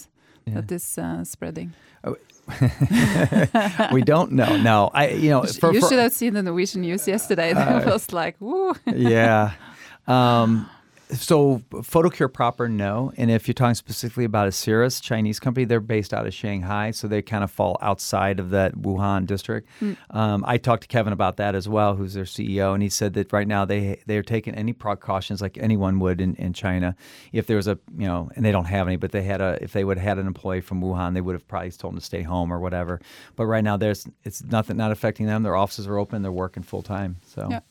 Yeah. 0.46 0.62
that 0.62 0.72
is 0.72 0.98
uh, 0.98 1.24
spreading. 1.24 1.74
we 3.92 4.02
don't 4.02 4.32
know. 4.32 4.58
No, 4.58 4.90
I 4.94 5.10
you 5.10 5.30
know 5.30 5.44
You 5.44 5.54
for, 5.54 5.74
you 5.74 5.82
for- 5.82 5.90
should 5.90 6.00
have 6.00 6.14
seen 6.14 6.34
the 6.34 6.42
Norwegian 6.44 6.82
news 6.82 7.08
yesterday. 7.08 7.54
That 7.54 7.68
Uh, 7.88 7.92
was 7.92 8.12
like, 8.12 8.36
woo. 8.40 8.74
yeah. 8.86 9.52
Um, 10.08 10.68
so 11.12 11.60
Photocure 11.72 12.32
proper, 12.32 12.70
no. 12.70 13.12
And 13.18 13.32
if 13.32 13.48
you're 13.48 13.54
talking 13.54 13.74
specifically 13.76 14.26
about 14.26 14.48
Asieris 14.48 15.02
Chinese 15.02 15.40
company, 15.40 15.66
they're 15.66 15.80
based 15.80 16.14
out 16.14 16.28
of 16.28 16.34
Shanghai, 16.34 16.92
so 16.92 17.08
they 17.08 17.22
kind 17.22 17.44
of 17.44 17.50
fall 17.50 17.78
outside 17.82 18.40
of 18.40 18.52
that 18.52 18.76
Wuhan 18.76 19.26
district. 19.26 19.68
Um, 20.12 20.44
I 20.48 20.58
talked 20.58 20.84
to 20.84 20.88
Kevin 20.88 21.12
about 21.14 21.38
that 21.38 21.56
as 21.56 21.68
well, 21.68 21.96
who's 21.96 22.14
their 22.14 22.26
CEO, 22.26 22.74
and 22.74 22.84
he 22.84 22.90
said 22.90 23.14
that 23.16 23.34
right 23.34 23.48
now 23.48 23.66
they 23.66 24.02
they're 24.06 24.22
taking 24.24 24.54
any 24.56 24.72
precautions 24.74 25.42
like 25.42 25.58
anyone 25.58 26.00
would 26.00 26.22
in, 26.22 26.36
in 26.36 26.54
China. 26.54 26.96
If 27.34 27.48
there 27.48 27.58
was 27.58 27.68
a 27.68 27.80
you 27.98 28.06
know, 28.08 28.30
and 28.36 28.46
they 28.46 28.52
don't 28.52 28.66
have 28.66 28.88
any, 28.88 28.96
but 28.98 29.12
they 29.12 29.24
had 29.24 29.42
a 29.42 29.58
if 29.62 29.74
they 29.74 29.84
would 29.84 29.98
have 29.98 30.08
had 30.08 30.18
an 30.20 30.28
employee 30.28 30.62
from 30.62 30.82
Wuhan, 30.82 31.14
they 31.16 31.22
would 31.22 31.34
have 31.34 31.48
probably 31.48 31.72
told 31.72 31.94
them 31.94 32.00
to 32.00 32.06
stay 32.06 32.22
home 32.22 32.54
or 32.54 32.60
whatever. 32.60 33.02
But 33.36 33.48
right 33.48 33.64
now 33.64 33.78
there's 33.78 34.06
it's 34.24 34.44
nothing 34.44 34.78
not 34.78 34.92
affecting 34.92 35.26
them. 35.26 35.44
Their 35.44 35.56
offices 35.56 35.88
are 35.88 35.98
open, 35.98 36.22
they're 36.22 36.32
working 36.32 36.62
full 36.64 36.84
time. 36.84 37.18
So 37.26 37.48
Yeah. 37.50 37.62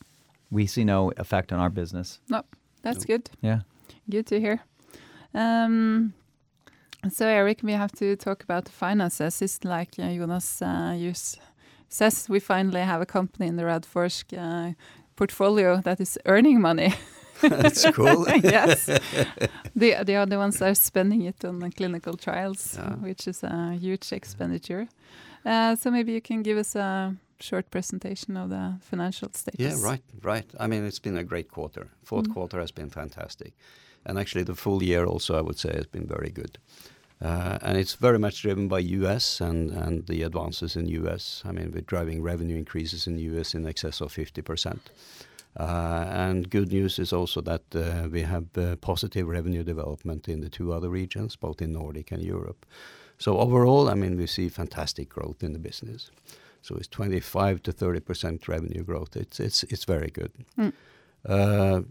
we 0.50 0.66
see 0.66 0.82
no 0.84 1.12
effect 1.18 1.52
on 1.52 1.60
our 1.60 1.70
business. 1.70 2.20
No, 2.28 2.42
that's 2.82 3.04
good. 3.04 3.30
Yeah. 3.40 3.60
Good 4.10 4.26
to 4.26 4.40
hear. 4.40 4.60
Um, 5.34 6.12
so, 7.10 7.26
Erik, 7.26 7.60
we 7.62 7.72
have 7.72 7.92
to 7.92 8.16
talk 8.16 8.42
about 8.42 8.64
the 8.64 8.72
finances. 8.72 9.40
It's 9.42 9.64
like 9.64 9.90
uh, 9.98 10.08
Jonas 10.14 10.62
uh, 10.62 11.12
says 11.88 12.28
we 12.28 12.40
finally 12.40 12.80
have 12.80 13.00
a 13.00 13.06
company 13.06 13.46
in 13.48 13.56
the 13.56 13.62
Radforsk 13.62 14.32
uh, 14.36 14.72
portfolio 15.16 15.80
that 15.82 16.00
is 16.00 16.18
earning 16.26 16.60
money. 16.60 16.94
That's 17.40 17.84
cool. 17.92 18.26
yes. 18.42 18.88
The 19.76 20.02
the 20.04 20.16
other 20.16 20.38
ones 20.38 20.60
are 20.62 20.74
spending 20.74 21.22
it 21.22 21.44
on 21.44 21.60
the 21.60 21.70
clinical 21.70 22.16
trials, 22.16 22.74
Yeah. 22.76 22.96
which 22.96 23.28
is 23.28 23.44
a 23.44 23.76
huge 23.80 24.12
expenditure. 24.12 24.88
Uh, 25.46 25.76
so 25.76 25.90
maybe 25.90 26.12
you 26.12 26.20
can 26.20 26.42
give 26.42 26.58
us 26.58 26.74
a 26.76 27.14
short 27.40 27.70
presentation 27.70 28.36
of 28.36 28.50
the 28.50 28.78
financial 28.80 29.28
status. 29.32 29.60
Yeah, 29.60 29.76
right, 29.90 30.02
right. 30.22 30.46
I 30.60 30.66
mean, 30.66 30.84
it's 30.84 30.98
been 30.98 31.16
a 31.16 31.24
great 31.24 31.48
quarter. 31.48 31.88
Fourth 32.04 32.28
Mm. 32.28 32.34
quarter 32.34 32.60
has 32.60 32.72
been 32.72 32.90
fantastic, 32.90 33.52
and 34.04 34.18
actually 34.18 34.44
the 34.44 34.54
full 34.54 34.82
year 34.82 35.04
also, 35.06 35.38
I 35.38 35.40
would 35.42 35.58
say, 35.58 35.72
has 35.74 35.86
been 35.86 36.06
very 36.06 36.30
good. 36.30 36.58
Uh, 37.20 37.58
and 37.62 37.76
it's 37.76 37.94
very 38.00 38.18
much 38.18 38.42
driven 38.42 38.68
by 38.68 38.78
U.S. 39.00 39.40
and 39.40 39.70
and 39.70 40.06
the 40.06 40.22
advances 40.24 40.76
in 40.76 40.86
U.S. 41.02 41.42
I 41.44 41.52
mean, 41.52 41.72
we're 41.72 41.82
driving 41.86 42.22
revenue 42.22 42.56
increases 42.56 43.06
in 43.06 43.18
U.S. 43.32 43.54
in 43.54 43.66
excess 43.66 44.00
of 44.00 44.12
50 44.12 44.42
percent. 44.42 44.90
Uh, 45.58 46.04
and 46.28 46.50
good 46.50 46.70
news 46.72 46.98
is 46.98 47.12
also 47.12 47.40
that 47.40 47.62
uh, 47.74 48.08
we 48.12 48.22
have 48.22 48.44
uh, 48.56 48.76
positive 48.76 49.26
revenue 49.26 49.64
development 49.64 50.28
in 50.28 50.40
the 50.40 50.48
two 50.48 50.72
other 50.72 50.88
regions, 50.90 51.36
both 51.36 51.60
in 51.62 51.72
Nordic 51.72 52.12
and 52.12 52.22
Europe. 52.22 52.64
So 53.18 53.38
overall, 53.38 53.88
I 53.88 53.94
mean, 53.94 54.16
we 54.16 54.26
see 54.26 54.48
fantastic 54.48 55.08
growth 55.08 55.42
in 55.42 55.52
the 55.52 55.58
business. 55.58 56.10
So 56.68 56.76
it's 56.76 56.88
25 56.88 57.62
to 57.62 57.72
30 57.72 58.00
percent 58.00 58.48
revenue 58.48 58.84
growth. 58.84 59.16
It's 59.16 59.40
it's 59.40 59.62
it's 59.64 59.84
very 59.84 60.10
good. 60.10 60.30
Mm. 60.58 60.72
Uh, 61.24 61.82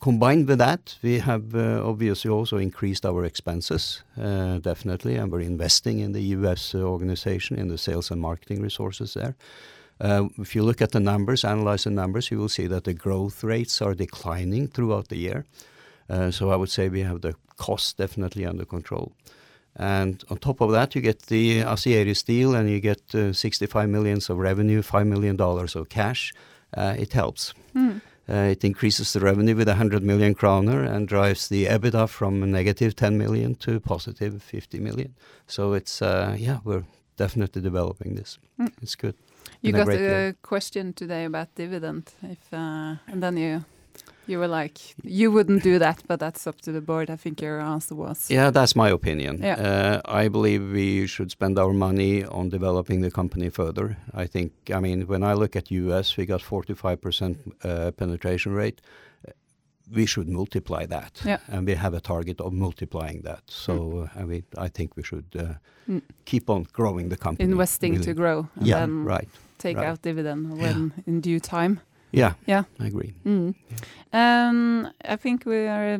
combined 0.00 0.48
with 0.48 0.58
that, 0.58 0.98
we 1.02 1.18
have 1.20 1.54
uh, 1.54 1.88
obviously 1.88 2.30
also 2.30 2.56
increased 2.58 3.06
our 3.06 3.24
expenses, 3.24 4.02
uh, 4.20 4.58
definitely, 4.58 5.16
and 5.16 5.32
we're 5.32 5.46
investing 5.46 6.00
in 6.00 6.12
the 6.12 6.36
U.S. 6.38 6.74
organization, 6.74 7.58
in 7.58 7.68
the 7.68 7.78
sales 7.78 8.10
and 8.10 8.20
marketing 8.20 8.62
resources 8.62 9.14
there. 9.14 9.34
Uh, 10.00 10.28
If 10.38 10.54
you 10.56 10.66
look 10.66 10.82
at 10.82 10.90
the 10.90 11.00
numbers, 11.00 11.44
analyze 11.44 11.84
the 11.84 11.90
numbers, 11.90 12.30
you 12.30 12.38
will 12.38 12.48
see 12.50 12.68
that 12.68 12.84
the 12.84 12.94
growth 12.94 13.44
rates 13.44 13.80
are 13.82 13.94
declining 13.94 14.68
throughout 14.68 15.08
the 15.08 15.16
year. 15.16 15.44
Uh, 16.10 16.30
So 16.30 16.50
I 16.50 16.56
would 16.56 16.70
say 16.70 16.88
we 16.88 17.04
have 17.04 17.20
the 17.20 17.34
costs 17.56 17.94
definitely 17.94 18.46
under 18.46 18.66
control. 18.66 19.12
And 19.78 20.24
on 20.30 20.38
top 20.38 20.60
of 20.60 20.70
that, 20.72 20.94
you 20.94 21.02
get 21.02 21.26
the 21.26 21.60
Asieris 21.60 22.24
deal, 22.24 22.54
and 22.54 22.68
you 22.70 22.80
get 22.80 23.14
uh, 23.14 23.32
65 23.32 23.88
millions 23.88 24.30
of 24.30 24.38
revenue, 24.38 24.82
$5 24.82 25.06
million 25.06 25.40
of 25.40 25.88
cash. 25.88 26.32
Uh, 26.76 26.94
It 26.98 27.12
helps. 27.12 27.54
Mm. 27.74 28.00
Uh, 28.28 28.50
It 28.50 28.64
increases 28.64 29.12
the 29.12 29.20
revenue 29.20 29.54
with 29.54 29.68
100 29.68 30.02
million 30.02 30.34
kroner 30.34 30.82
and 30.82 31.06
drives 31.06 31.48
the 31.48 31.66
EBITDA 31.66 32.08
from 32.08 32.50
negative 32.50 32.96
10 32.96 33.18
million 33.18 33.54
to 33.56 33.78
positive 33.80 34.42
50 34.42 34.78
million. 34.80 35.14
So 35.46 35.74
it's, 35.74 36.00
uh, 36.02 36.36
yeah, 36.38 36.58
we're 36.64 36.84
definitely 37.16 37.62
developing 37.62 38.16
this. 38.16 38.38
Mm. 38.58 38.72
It's 38.82 38.96
good. 38.96 39.14
You 39.62 39.72
Been 39.72 39.80
a 39.80 39.84
got 39.84 39.94
a 39.94 40.36
question 40.42 40.92
today 40.92 41.24
about 41.24 41.54
dividend, 41.54 42.10
if 42.22 42.52
uh, 42.52 42.96
and 43.06 43.22
then 43.22 43.36
you 43.36 43.64
you 44.26 44.38
were 44.38 44.48
like 44.48 44.78
you 45.02 45.30
wouldn't 45.32 45.62
do 45.62 45.78
that, 45.78 46.02
but 46.08 46.18
that's 46.20 46.46
up 46.46 46.60
to 46.62 46.72
the 46.72 46.80
board. 46.80 47.10
I 47.10 47.16
think 47.16 47.40
your 47.40 47.60
answer 47.60 47.94
was 47.94 48.30
Yeah, 48.30 48.50
that's 48.52 48.74
my 48.76 48.90
opinion. 48.90 49.38
Yeah. 49.42 50.00
Uh, 50.06 50.22
I 50.24 50.28
believe 50.28 50.62
we 50.72 51.06
should 51.06 51.30
spend 51.30 51.58
our 51.58 51.72
money 51.72 52.24
on 52.24 52.48
developing 52.50 53.02
the 53.02 53.10
company 53.10 53.50
further. 53.50 53.96
I 54.14 54.26
think, 54.26 54.52
I 54.74 54.80
mean, 54.80 55.06
when 55.06 55.22
I 55.22 55.34
look 55.34 55.56
at 55.56 55.70
US, 55.70 56.16
we 56.16 56.26
got 56.26 56.40
45% 56.42 57.36
uh, 57.64 57.90
penetration 57.92 58.52
rate. 58.52 58.80
We 59.94 60.04
should 60.06 60.28
multiply 60.28 60.84
that, 60.86 61.22
Yeah. 61.24 61.38
and 61.48 61.64
we 61.66 61.74
have 61.76 61.94
a 61.94 62.00
target 62.00 62.40
of 62.40 62.52
multiplying 62.52 63.22
that. 63.22 63.42
So, 63.46 63.72
uh, 64.16 64.20
I 64.20 64.24
mean, 64.24 64.42
I 64.58 64.68
think 64.68 64.96
we 64.96 65.02
should 65.04 65.26
uh, 65.38 65.42
Mm. 65.88 66.02
keep 66.24 66.50
on 66.50 66.66
growing 66.72 67.08
the 67.10 67.16
company. 67.16 67.48
investing 67.50 67.92
really. 67.92 68.04
to 68.06 68.14
grow 68.14 68.48
and 68.56 68.66
Yeah, 68.66 68.80
then 68.80 69.04
right. 69.04 69.28
take 69.58 69.76
right. 69.76 69.86
out 69.86 70.02
dividend 70.02 70.58
when 70.58 70.92
in 71.06 71.20
due 71.20 71.38
time. 71.38 71.78
Yeah, 72.12 72.34
Yeah. 72.46 72.64
I 72.80 72.86
agree. 72.86 73.14
Mm. 73.24 73.54
Um, 74.12 74.90
I 75.04 75.16
think 75.16 75.44
we 75.46 75.66
are 75.66 75.98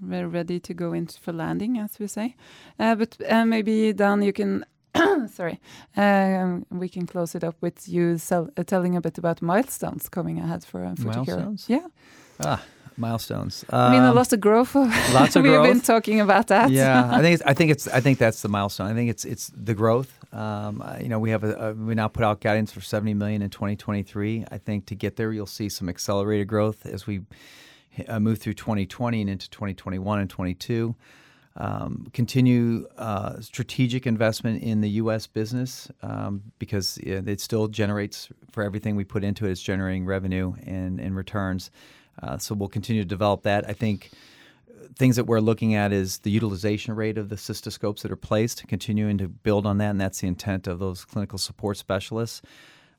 we're 0.00 0.28
ready 0.28 0.60
to 0.60 0.74
go 0.74 0.92
into 0.92 1.18
for 1.20 1.32
landing, 1.32 1.78
as 1.78 1.98
we 1.98 2.06
say. 2.06 2.36
Uh, 2.78 2.94
but 2.94 3.16
uh, 3.28 3.44
maybe 3.44 3.92
Dan, 3.92 4.22
you 4.22 4.32
can. 4.32 4.64
sorry, 5.28 5.60
um, 5.96 6.64
we 6.70 6.88
can 6.88 7.06
close 7.06 7.34
it 7.34 7.44
up 7.44 7.54
with 7.60 7.86
you 7.88 8.16
sell, 8.18 8.48
uh, 8.56 8.62
telling 8.62 8.96
a 8.96 9.00
bit 9.00 9.18
about 9.18 9.42
milestones 9.42 10.08
coming 10.08 10.38
ahead 10.38 10.64
for 10.64 10.84
uh, 10.84 10.94
for 10.94 11.08
Milestones? 11.08 11.66
Yeah, 11.68 11.86
Ah, 12.40 12.62
milestones. 12.96 13.64
I 13.70 13.90
mean 13.92 14.02
a 14.02 14.10
Um, 14.10 14.16
lot 14.16 14.32
of 14.32 14.40
growth. 14.40 14.74
lots 14.74 15.36
of 15.36 15.42
We've 15.44 15.62
been 15.62 15.80
talking 15.80 16.20
about 16.20 16.46
that. 16.48 16.70
yeah, 16.70 17.08
I 17.12 17.20
think 17.22 17.34
it's, 17.34 17.42
I 17.50 17.54
think 17.54 17.70
it's 17.70 17.88
I 17.88 18.00
think 18.00 18.18
that's 18.18 18.42
the 18.42 18.48
milestone. 18.48 18.90
I 18.90 18.94
think 18.94 19.10
it's 19.10 19.24
it's 19.24 19.50
the 19.54 19.74
growth. 19.74 20.10
Um, 20.32 20.82
uh, 20.82 20.96
you 21.00 21.08
know, 21.08 21.18
we 21.18 21.30
have 21.30 21.44
a, 21.44 21.52
a 21.68 21.72
we 21.74 21.94
now 21.94 22.08
put 22.08 22.24
out 22.24 22.40
guidance 22.40 22.72
for 22.72 22.80
70 22.80 23.14
million 23.14 23.42
in 23.42 23.50
2023. 23.50 24.44
I 24.50 24.58
think 24.58 24.86
to 24.86 24.94
get 24.94 25.16
there, 25.16 25.32
you'll 25.32 25.46
see 25.46 25.68
some 25.68 25.88
accelerated 25.88 26.46
growth 26.48 26.84
as 26.86 27.06
we 27.06 27.20
uh, 28.08 28.20
move 28.20 28.38
through 28.38 28.54
2020 28.54 29.20
and 29.22 29.30
into 29.30 29.48
2021 29.50 30.20
and 30.20 30.28
22. 30.30 30.94
Um, 31.58 32.08
continue 32.12 32.86
uh, 32.98 33.40
strategic 33.40 34.06
investment 34.06 34.62
in 34.62 34.82
the 34.82 34.90
U.S. 35.02 35.26
business 35.26 35.88
um, 36.02 36.42
because 36.58 36.98
it 36.98 37.26
it 37.28 37.40
still 37.40 37.66
generates 37.68 38.28
for 38.52 38.62
everything 38.62 38.94
we 38.94 39.04
put 39.04 39.24
into 39.24 39.46
it. 39.46 39.52
It's 39.52 39.62
generating 39.62 40.04
revenue 40.04 40.52
and, 40.66 41.00
and 41.00 41.16
returns. 41.16 41.70
Uh, 42.22 42.38
so 42.38 42.54
we'll 42.54 42.68
continue 42.68 43.02
to 43.02 43.08
develop 43.08 43.42
that. 43.42 43.68
I 43.68 43.72
think 43.72 44.10
things 44.96 45.16
that 45.16 45.24
we're 45.24 45.40
looking 45.40 45.74
at 45.74 45.92
is 45.92 46.18
the 46.18 46.30
utilization 46.30 46.94
rate 46.94 47.18
of 47.18 47.28
the 47.28 47.36
cystoscopes 47.36 48.00
that 48.02 48.10
are 48.10 48.16
placed, 48.16 48.66
continuing 48.68 49.18
to 49.18 49.28
build 49.28 49.66
on 49.66 49.78
that, 49.78 49.90
and 49.90 50.00
that's 50.00 50.20
the 50.20 50.28
intent 50.28 50.66
of 50.66 50.78
those 50.78 51.04
clinical 51.04 51.38
support 51.38 51.76
specialists. 51.76 52.42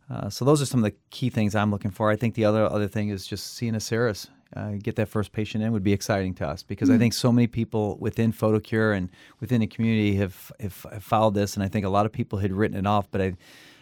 Uh, 0.09 0.29
so 0.29 0.45
those 0.45 0.61
are 0.61 0.65
some 0.65 0.83
of 0.83 0.91
the 0.91 0.97
key 1.09 1.29
things 1.29 1.55
I'm 1.55 1.71
looking 1.71 1.91
for. 1.91 2.09
I 2.09 2.15
think 2.15 2.35
the 2.35 2.45
other 2.45 2.65
other 2.65 2.87
thing 2.87 3.09
is 3.09 3.27
just 3.27 3.55
seeing 3.55 3.73
Asieris 3.73 4.29
uh, 4.55 4.71
get 4.81 4.95
that 4.95 5.09
first 5.09 5.33
patient 5.33 5.63
in 5.63 5.73
would 5.73 5.83
be 5.83 5.91
exciting 5.91 6.33
to 6.35 6.47
us 6.47 6.63
because 6.63 6.89
I 6.89 6.97
think 6.97 7.13
so 7.13 7.31
many 7.31 7.47
people 7.47 7.97
within 7.99 8.31
Photocure 8.31 8.95
and 8.95 9.09
within 9.41 9.59
the 9.59 9.67
community 9.67 10.15
have, 10.15 10.51
have 10.59 10.85
have 10.91 11.03
followed 11.03 11.33
this, 11.33 11.55
and 11.55 11.63
I 11.63 11.67
think 11.67 11.85
a 11.85 11.89
lot 11.89 12.05
of 12.05 12.13
people 12.13 12.39
had 12.39 12.53
written 12.53 12.77
it 12.77 12.87
off, 12.87 13.09
but 13.11 13.21
I. 13.21 13.33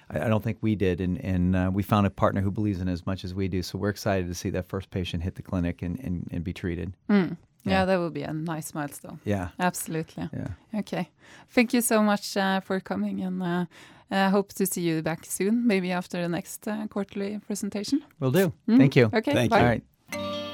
I 0.09 0.25
I 0.25 0.27
don't 0.27 0.43
think 0.43 0.57
we 0.61 0.75
did, 0.75 1.01
and, 1.01 1.17
and 1.23 1.55
uh, 1.55 1.69
we 1.73 1.83
found 1.83 2.05
a 2.07 2.09
partner 2.09 2.41
who 2.41 2.51
believes 2.51 2.79
in 2.81 2.87
it 2.87 2.91
as 2.93 3.05
much 3.05 3.23
as 3.23 3.33
we 3.33 3.47
do. 3.47 3.61
So 3.63 3.77
we're 3.77 3.89
excited 3.89 4.27
to 4.27 4.33
see 4.35 4.49
that 4.51 4.65
first 4.67 4.89
patient 4.91 5.23
hit 5.23 5.35
the 5.35 5.41
clinic 5.41 5.81
and, 5.81 5.99
and, 5.99 6.27
and 6.31 6.43
be 6.43 6.53
treated. 6.53 6.93
Mm. 7.09 7.37
yeah, 7.63 7.71
Yeah. 7.71 7.85
that 7.85 7.99
would 7.99 8.13
be 8.13 8.23
a 8.23 8.33
nice 8.33 8.73
milestone. 8.73 9.19
Yeah, 9.25 9.49
Absolutely. 9.59 10.29
yeah. 10.33 10.79
Okay. 10.79 11.09
Thank 11.49 11.73
you 11.73 11.81
so 11.81 12.01
much 12.03 12.37
uh, 12.37 12.59
for 12.61 12.79
coming, 12.79 13.21
and 13.21 13.41
uh, 13.41 13.65
I 14.11 14.29
hope 14.29 14.53
to 14.53 14.65
see 14.65 14.81
you 14.81 15.01
back 15.01 15.25
soon. 15.25 15.65
Maybe 15.67 15.91
after 15.91 16.21
the 16.21 16.29
next 16.29 16.67
uh, 16.67 16.87
quarterly 16.87 17.39
presentation. 17.47 18.03
We'll 18.19 18.31
do. 18.31 18.53
Mm. 18.67 18.77
Thank 18.77 18.95
you. 18.95 19.05
Okay. 19.13 19.33
Thank 19.33 19.49
bye. 19.51 19.57
you. 19.59 19.63
All 19.63 19.69
right. 19.69 20.44